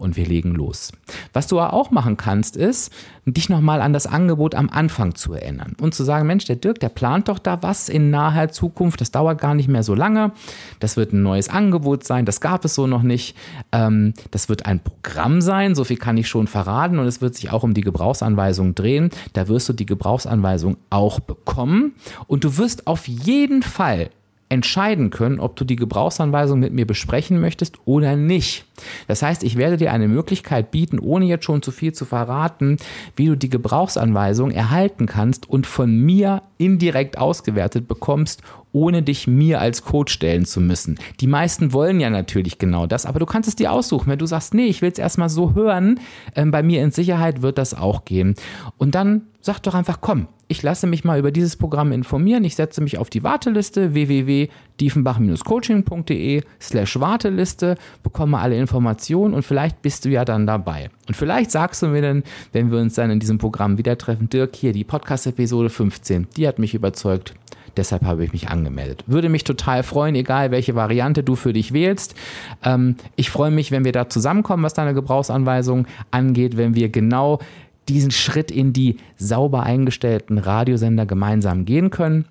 und 0.03 0.17
wir 0.17 0.27
legen 0.27 0.55
los. 0.55 0.93
Was 1.33 1.47
du 1.47 1.61
auch 1.61 1.93
machen 1.93 2.17
kannst, 2.17 2.57
ist, 2.57 2.93
dich 3.25 3.49
nochmal 3.49 3.81
an 3.81 3.93
das 3.93 4.09
Angebot 4.09 4.57
am 4.57 4.69
Anfang 4.69 5.15
zu 5.15 5.33
erinnern 5.33 5.77
und 5.81 5.95
zu 5.95 6.03
sagen, 6.03 6.27
Mensch, 6.27 6.45
der 6.45 6.57
Dirk, 6.57 6.81
der 6.81 6.89
plant 6.89 7.29
doch 7.29 7.39
da 7.39 7.63
was 7.63 7.89
in 7.89 8.11
naher 8.11 8.51
Zukunft, 8.51 9.01
das 9.01 9.13
dauert 9.13 9.41
gar 9.41 9.55
nicht 9.55 9.69
mehr 9.69 9.85
so 9.85 9.95
lange, 9.95 10.33
das 10.81 10.97
wird 10.97 11.13
ein 11.13 11.23
neues 11.23 11.49
Angebot 11.49 12.05
sein, 12.05 12.27
das 12.27 12.41
gab 12.41 12.65
es 12.65 12.75
so 12.75 12.89
noch 12.89 13.03
nicht, 13.03 13.37
ähm, 13.71 14.13
das 14.33 14.49
wird 14.49 14.67
ein 14.67 14.81
Programm 14.81 15.41
sein, 15.41 15.77
so 15.77 15.85
viel 15.85 15.99
kann 15.99 16.17
ich 16.17 16.29
schon 16.29 16.49
verraten 16.49 16.99
und 16.99 17.07
es 17.13 17.21
wird 17.21 17.35
sich 17.35 17.51
auch 17.51 17.63
um 17.63 17.75
die 17.75 17.83
Gebrauchsanweisung 17.83 18.75
drehen, 18.75 19.11
da 19.35 19.49
wirst 19.49 19.69
du 19.69 19.73
die 19.73 19.87
Gebrauchsanweisung 19.87 20.77
auch 20.91 21.21
bekommen. 21.21 21.95
Und 22.27 22.45
du 22.45 22.57
wirst 22.57 22.87
auf 22.87 23.07
jeden 23.07 23.63
Fall 23.63 24.11
entscheiden 24.53 25.09
können, 25.09 25.41
ob 25.41 25.57
du 25.57 25.65
die 25.65 25.77
Gebrauchsanweisung 25.77 26.61
mit 26.61 26.75
mir 26.75 26.87
besprechen 26.87 27.41
möchtest 27.41 27.79
oder 27.87 28.17
nicht. 28.17 28.67
Das 29.09 29.23
heißt, 29.23 29.45
ich 29.45 29.57
werde 29.57 29.79
dir 29.79 29.93
eine 29.93 30.09
Möglichkeit 30.09 30.71
bieten, 30.71 30.99
ohne 30.99 31.25
jetzt 31.25 31.47
schon 31.47 31.63
zu 31.63 31.71
viel 31.71 31.93
zu 31.93 32.05
verraten, 32.05 32.77
wie 33.17 33.27
du 33.27 33.35
die 33.35 33.49
Gebrauchsanweisung 33.49 34.51
erhalten 34.51 35.07
kannst 35.07 35.49
und 35.49 35.67
von 35.67 35.97
mir 35.97 36.43
indirekt 36.59 37.17
ausgewertet 37.17 37.89
bekommst, 37.89 38.43
ohne 38.73 39.03
dich 39.03 39.27
mir 39.27 39.59
als 39.59 39.85
Coach 39.85 40.13
stellen 40.13 40.45
zu 40.45 40.61
müssen. 40.61 40.99
Die 41.21 41.27
meisten 41.27 41.73
wollen 41.73 41.99
ja 41.99 42.11
natürlich 42.11 42.59
genau 42.59 42.87
das, 42.87 43.07
aber 43.07 43.21
du 43.21 43.27
kannst 43.27 43.49
es 43.49 43.57
dir 43.57 43.73
aussuchen. 43.73 44.11
Wenn 44.11 44.19
du 44.19 44.27
sagst, 44.27 44.53
nee, 44.53 44.67
ich 44.67 44.83
will 44.83 44.93
es 44.93 44.99
erstmal 44.99 45.31
so 45.31 45.55
hören, 45.55 45.99
ähm, 46.37 46.51
bei 46.51 46.63
mir 46.63 46.83
in 46.83 46.91
Sicherheit 46.91 47.41
wird 47.41 47.57
das 47.57 47.73
auch 47.73 48.05
gehen. 48.05 48.35
Und 48.77 48.95
dann 48.95 49.23
sag 49.43 49.61
doch 49.61 49.75
einfach, 49.75 50.01
komm, 50.01 50.29
ich 50.49 50.63
lasse 50.63 50.87
mich 50.87 51.05
mal 51.05 51.19
über 51.19 51.33
dieses 51.33 51.57
Programm 51.57 51.93
informieren. 51.93 52.45
Ich 52.45 52.57
setze 52.57 52.81
mich 52.81 52.97
auf 52.97 53.11
die 53.11 53.23
Warteliste 53.23 53.93
www.diefenbach-coaching.de 53.95 56.43
slash 56.61 56.99
Warteliste, 57.01 57.77
bekomme 58.03 58.39
alle 58.39 58.59
Informationen 58.59 59.35
und 59.35 59.43
vielleicht 59.43 59.83
bist 59.83 60.05
du 60.05 60.11
ja 60.11 60.25
dann 60.25 60.47
dabei. 60.47 60.91
Und 61.09 61.17
vielleicht 61.17 61.51
sagst 61.51 61.83
du 61.83 61.89
mir 61.89 62.03
dann, 62.03 62.23
wenn 62.53 62.71
wir 62.71 62.79
uns 62.79 62.95
dann 62.95 63.11
in 63.11 63.19
diesem 63.19 63.39
Programm 63.39 63.79
wieder 63.79 63.99
treffen, 63.99 64.31
Dirk, 64.31 64.55
hier 64.57 64.73
die 64.73 64.85
Podcast-Episode 64.85 65.71
15, 65.71 66.29
die 66.37 66.47
hat 66.47 66.59
mich 66.59 66.75
überzeugt. 66.75 67.35
Deshalb 67.77 68.05
habe 68.05 68.25
ich 68.25 68.33
mich 68.33 68.49
angemeldet. 68.49 69.05
Würde 69.07 69.29
mich 69.31 69.45
total 69.45 69.83
freuen, 69.83 70.15
egal 70.15 70.51
welche 70.51 70.75
Variante 70.75 71.23
du 71.23 71.37
für 71.37 71.55
dich 71.55 71.73
wählst. 71.73 72.15
Ähm, 72.63 72.97
ich 73.17 73.31
freue 73.31 73.51
mich, 73.51 73.71
wenn 73.71 73.87
wir 73.87 73.93
da 73.93 74.11
zusammenkommen, 74.11 74.63
was 74.63 74.75
deine 74.75 74.93
Gebrauchsanweisung 74.93 75.87
angeht, 76.11 76.59
wenn 76.59 76.75
wir 76.75 76.91
genau 76.91 77.39
diesen 77.89 78.11
Schritt 78.11 78.51
in 78.51 78.73
die 78.73 78.97
sauber 79.17 79.63
eingestellten 79.63 80.39
Radiosender 80.39 81.07
gemeinsam 81.07 81.65
gehen 81.65 81.91
können. 81.91 82.27